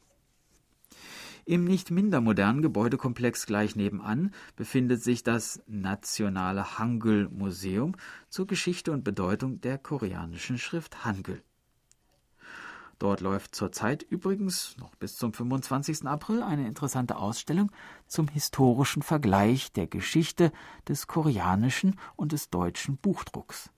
Im 1.46 1.64
nicht 1.64 1.90
minder 1.90 2.20
modernen 2.20 2.62
Gebäudekomplex 2.62 3.46
gleich 3.46 3.78
nebenan 3.78 4.34
befindet 4.58 5.02
sich 5.02 5.24
das 5.24 5.64
Nationale 5.68 6.78
Hangul 6.78 7.30
Museum 7.30 7.96
zur 8.28 8.46
Geschichte 8.46 8.92
und 8.92 9.06
Bedeutung 9.06 9.62
der 9.62 9.78
koreanischen 9.78 10.58
Schrift 10.58 11.06
Hangul. 11.06 11.42
Dort 13.04 13.20
läuft 13.20 13.54
zurzeit 13.54 14.02
übrigens 14.02 14.78
noch 14.78 14.96
bis 14.96 15.18
zum 15.18 15.34
25. 15.34 16.08
April 16.08 16.42
eine 16.42 16.66
interessante 16.66 17.18
Ausstellung 17.18 17.70
zum 18.08 18.30
historischen 18.30 19.02
Vergleich 19.02 19.74
der 19.74 19.88
Geschichte 19.88 20.54
des 20.88 21.06
koreanischen 21.06 22.00
und 22.16 22.32
des 22.32 22.50
deutschen 22.50 22.96
Buchdrucks. 22.96 23.72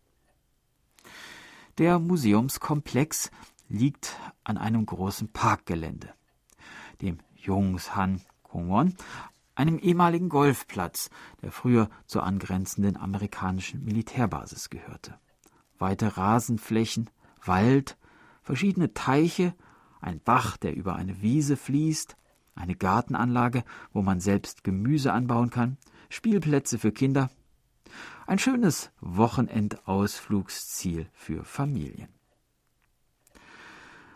Der 1.80 1.98
Museumskomplex 1.98 3.32
liegt 3.68 4.16
an 4.44 4.60
einem 4.60 4.86
großen 4.86 5.30
Parkgelände, 5.30 6.14
dem 7.02 7.18
Jungshan 7.34 8.22
Kongwon, 8.44 8.96
einem 9.56 9.80
ehemaligen 9.80 10.30
Golfplatz, 10.30 11.10
der 11.42 11.52
früher 11.52 11.90
zur 12.06 12.22
angrenzenden 12.22 12.96
amerikanischen 12.96 13.84
Militärbasis 13.84 14.70
gehörte. 14.70 15.18
Weite 15.80 16.16
Rasenflächen, 16.16 17.10
Wald, 17.44 17.98
verschiedene 18.46 18.94
Teiche, 18.94 19.54
ein 20.00 20.22
Bach, 20.22 20.56
der 20.56 20.76
über 20.76 20.96
eine 20.96 21.22
Wiese 21.22 21.58
fließt, 21.58 22.16
eine 22.54 22.76
Gartenanlage, 22.76 23.66
wo 23.92 24.02
man 24.02 24.22
selbst 24.22 24.64
Gemüse 24.64 25.12
anbauen 25.12 25.50
kann, 25.50 25.78
Spielplätze 26.10 26.80
für 26.80 26.94
Kinder. 26.94 27.30
Ein 28.28 28.40
schönes 28.40 28.92
Wochenendausflugsziel 29.02 31.10
für 31.12 31.44
Familien. 31.44 32.08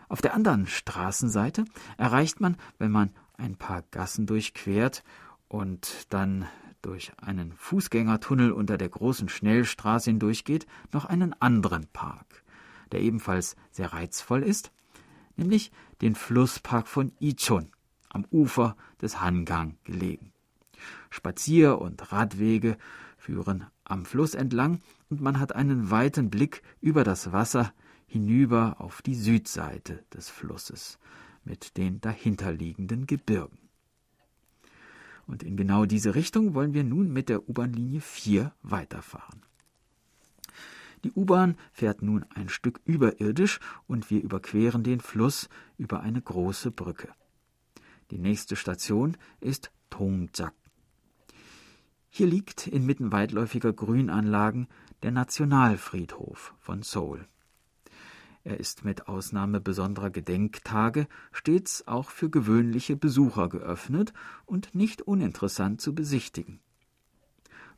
Auf 0.08 0.22
der 0.22 0.34
anderen 0.34 0.66
Straßenseite 0.66 1.66
erreicht 1.98 2.40
man, 2.40 2.56
wenn 2.78 2.90
man 2.90 3.10
ein 3.36 3.56
paar 3.56 3.82
Gassen 3.90 4.26
durchquert 4.26 5.04
und 5.48 6.06
dann 6.10 6.46
durch 6.82 7.12
einen 7.20 7.52
Fußgängertunnel 7.52 8.52
unter 8.52 8.78
der 8.78 8.88
großen 8.88 9.28
Schnellstraße 9.28 10.10
hindurchgeht, 10.10 10.66
noch 10.92 11.04
einen 11.04 11.34
anderen 11.40 11.86
Park, 11.92 12.42
der 12.92 13.00
ebenfalls 13.00 13.56
sehr 13.70 13.92
reizvoll 13.92 14.42
ist, 14.42 14.72
nämlich 15.36 15.72
den 16.00 16.14
Flusspark 16.14 16.86
von 16.88 17.12
Ichon, 17.18 17.70
am 18.08 18.24
Ufer 18.30 18.76
des 19.00 19.20
Hangang 19.20 19.76
gelegen. 19.84 20.32
Spazier- 21.10 21.78
und 21.78 22.12
Radwege 22.12 22.76
führen 23.16 23.66
am 23.84 24.04
Fluss 24.04 24.34
entlang 24.34 24.80
und 25.08 25.20
man 25.20 25.38
hat 25.38 25.54
einen 25.54 25.90
weiten 25.90 26.30
Blick 26.30 26.62
über 26.80 27.04
das 27.04 27.32
Wasser 27.32 27.72
hinüber 28.06 28.76
auf 28.78 29.02
die 29.02 29.14
Südseite 29.14 30.04
des 30.12 30.28
Flusses 30.28 30.98
mit 31.44 31.76
den 31.76 32.00
dahinterliegenden 32.00 33.06
Gebirgen. 33.06 33.58
Und 35.26 35.42
in 35.44 35.56
genau 35.56 35.84
diese 35.84 36.16
Richtung 36.16 36.54
wollen 36.54 36.74
wir 36.74 36.82
nun 36.82 37.12
mit 37.12 37.28
der 37.28 37.48
U-Bahn-Linie 37.48 38.00
4 38.00 38.52
weiterfahren. 38.62 39.42
Die 41.04 41.12
U-Bahn 41.12 41.56
fährt 41.72 42.02
nun 42.02 42.24
ein 42.34 42.48
Stück 42.48 42.80
überirdisch 42.84 43.60
und 43.86 44.10
wir 44.10 44.22
überqueren 44.22 44.82
den 44.82 45.00
Fluss 45.00 45.48
über 45.78 46.00
eine 46.00 46.20
große 46.20 46.70
Brücke. 46.70 47.08
Die 48.10 48.18
nächste 48.18 48.56
Station 48.56 49.16
ist 49.40 49.70
Tongjak. 49.88 50.54
Hier 52.08 52.26
liegt 52.26 52.66
inmitten 52.66 53.12
weitläufiger 53.12 53.72
Grünanlagen 53.72 54.66
der 55.02 55.12
Nationalfriedhof 55.12 56.54
von 56.58 56.82
Seoul. 56.82 57.26
Er 58.42 58.58
ist 58.58 58.84
mit 58.84 59.06
Ausnahme 59.06 59.60
besonderer 59.60 60.10
Gedenktage 60.10 61.06
stets 61.30 61.86
auch 61.86 62.10
für 62.10 62.30
gewöhnliche 62.30 62.96
Besucher 62.96 63.48
geöffnet 63.48 64.12
und 64.46 64.74
nicht 64.74 65.02
uninteressant 65.02 65.80
zu 65.80 65.94
besichtigen. 65.94 66.60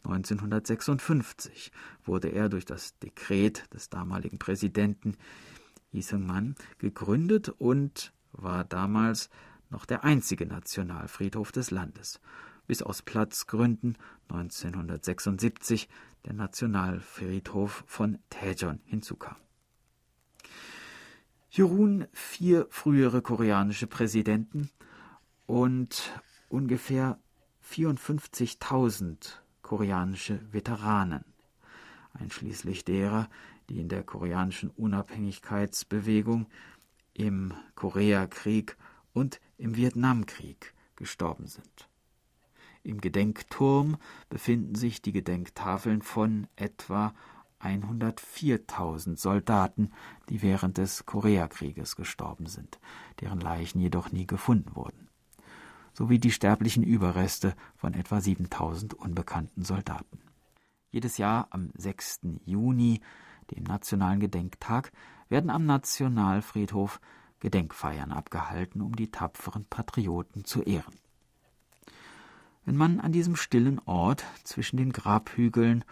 1956 0.05 1.72
wurde 2.05 2.28
er 2.28 2.48
durch 2.48 2.64
das 2.64 2.98
Dekret 2.98 3.72
des 3.72 3.88
damaligen 3.88 4.38
Präsidenten 4.38 5.16
Lee 5.92 6.00
Seung-man 6.00 6.55
gegründet 6.78 7.48
und 7.50 8.12
war 8.32 8.64
damals 8.64 9.30
noch 9.70 9.84
der 9.84 10.05
einzige 10.05 10.46
Nationalfriedhof 10.46 11.53
des 11.53 11.70
Landes, 11.70 12.20
bis 12.66 12.82
aus 12.82 13.03
Platzgründen 13.03 13.96
1976 14.28 15.88
der 16.24 16.32
Nationalfriedhof 16.34 17.84
von 17.86 18.18
Daejeon 18.30 18.80
hinzukam. 18.84 19.36
Hier 21.48 21.66
ruhen 21.66 22.07
vier 22.12 22.66
frühere 22.70 23.20
koreanische 23.20 23.86
Präsidenten 23.86 24.70
und 25.46 26.18
ungefähr 26.48 27.18
54.000 27.68 29.41
koreanische 29.72 30.38
Veteranen, 30.52 31.24
einschließlich 32.12 32.84
derer, 32.84 33.30
die 33.70 33.80
in 33.80 33.88
der 33.88 34.02
koreanischen 34.02 34.68
Unabhängigkeitsbewegung, 34.68 36.46
im 37.14 37.54
Koreakrieg 37.74 38.76
und 39.14 39.40
im 39.56 39.74
Vietnamkrieg 39.74 40.74
gestorben 40.94 41.46
sind. 41.46 41.88
Im 42.82 43.00
Gedenkturm 43.00 43.96
befinden 44.28 44.74
sich 44.74 45.00
die 45.00 45.12
Gedenktafeln 45.12 46.02
von 46.02 46.48
etwa 46.54 47.14
104.000 47.62 49.16
Soldaten, 49.16 49.90
die 50.28 50.42
während 50.42 50.76
des 50.76 51.06
Koreakrieges 51.06 51.96
gestorben 51.96 52.44
sind, 52.44 52.78
deren 53.22 53.40
Leichen 53.40 53.80
jedoch 53.80 54.12
nie 54.12 54.26
gefunden 54.26 54.76
wurden, 54.76 55.01
sowie 55.93 56.18
die 56.18 56.30
sterblichen 56.30 56.82
Überreste 56.82 57.55
von 57.76 57.95
etwa 57.95 58.18
7.000 58.18 58.95
unbekannten 58.95 59.62
Soldaten. 59.62 60.20
Jedes 60.90 61.18
Jahr 61.18 61.49
am 61.51 61.70
6. 61.74 62.20
Juni, 62.45 63.01
dem 63.51 63.64
Nationalen 63.64 64.20
Gedenktag, 64.20 64.93
werden 65.28 65.51
am 65.51 65.64
Nationalfriedhof 65.66 67.01
Gedenkfeiern 67.40 68.12
abgehalten, 68.12 68.82
um 68.82 68.95
die 68.95 69.11
tapferen 69.11 69.64
Patrioten 69.64 70.45
zu 70.45 70.62
ehren. 70.62 70.95
Wenn 72.64 72.76
man 72.76 73.01
an 73.01 73.11
diesem 73.11 73.34
stillen 73.34 73.80
Ort 73.80 74.24
zwischen 74.45 74.76
den 74.76 74.93
Grabhügeln 74.93 75.84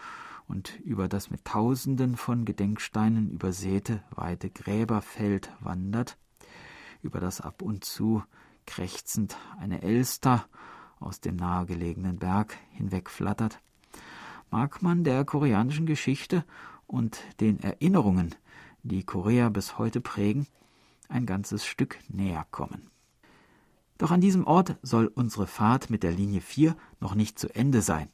und 0.47 0.79
über 0.81 1.09
das 1.09 1.31
mit 1.31 1.45
Tausenden 1.45 2.17
von 2.17 2.45
Gedenksteinen 2.45 3.31
übersäte 3.31 4.03
weite 4.11 4.51
Gräberfeld 4.51 5.51
wandert, 5.61 6.17
über 7.03 7.19
das 7.19 7.41
ab 7.41 7.63
und 7.63 7.85
zu 7.85 8.23
krächzend 8.67 9.37
eine 9.59 9.83
Elster 9.83 10.47
aus 10.99 11.21
dem 11.21 11.37
nahegelegenen 11.37 12.19
Berg 12.19 12.57
hinwegflattert, 12.73 13.61
mag 14.51 14.83
man 14.83 15.05
der 15.05 15.25
koreanischen 15.25 15.87
Geschichte 15.87 16.45
und 16.87 17.21
den 17.41 17.61
Erinnerungen, 17.61 18.35
die 18.83 19.05
Korea 19.05 19.49
bis 19.49 19.79
heute 19.79 20.01
prägen, 20.01 20.47
ein 21.09 21.27
ganzes 21.27 21.65
Stück 21.65 21.99
näher 22.09 22.47
kommen. 22.51 22.91
Doch 23.99 24.11
an 24.11 24.21
diesem 24.21 24.47
Ort 24.47 24.77
soll 24.83 25.09
unsere 25.09 25.47
Fahrt 25.47 25.91
mit 25.91 26.03
der 26.03 26.13
Linie 26.13 26.41
4 26.41 26.75
noch 27.01 27.15
nicht 27.15 27.39
zu 27.39 27.55
Ende 27.55 27.83
sein. 27.83 28.09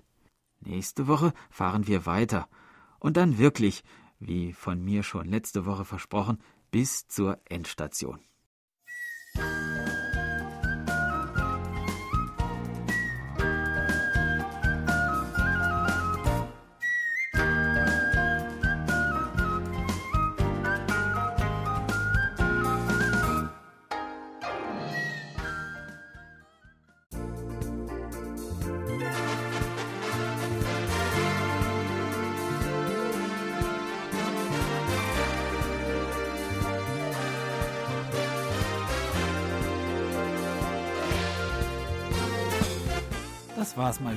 Nächste 0.60 1.06
Woche 1.06 1.32
fahren 1.48 1.86
wir 1.86 2.06
weiter 2.06 2.48
und 2.98 3.16
dann 3.16 3.38
wirklich, 3.38 3.84
wie 4.18 4.52
von 4.52 4.82
mir 4.82 5.02
schon 5.02 5.26
letzte 5.26 5.64
Woche 5.64 5.84
versprochen, 5.84 6.38
bis 6.70 7.06
zur 7.06 7.38
Endstation. 7.44 8.20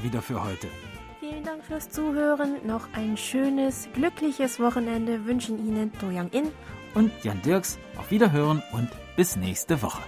Wieder 0.10 0.22
für 0.22 0.44
heute. 0.44 0.68
Vielen 1.20 1.44
Dank 1.44 1.64
fürs 1.64 1.90
Zuhören. 1.90 2.66
Noch 2.66 2.88
ein 2.94 3.18
schönes, 3.18 3.90
glückliches 3.94 4.60
Wochenende 4.60 5.26
wünschen 5.26 5.60
Ihnen 5.60 5.92
Do 6.00 6.08
Young 6.08 6.30
In 6.30 6.52
und 6.96 7.12
Jan 7.24 7.42
Dirks. 7.44 7.78
Auf 7.98 8.10
Wiederhören 8.10 8.64
und 8.72 8.90
bis 9.16 9.36
nächste 9.36 9.82
Woche. 9.82 10.02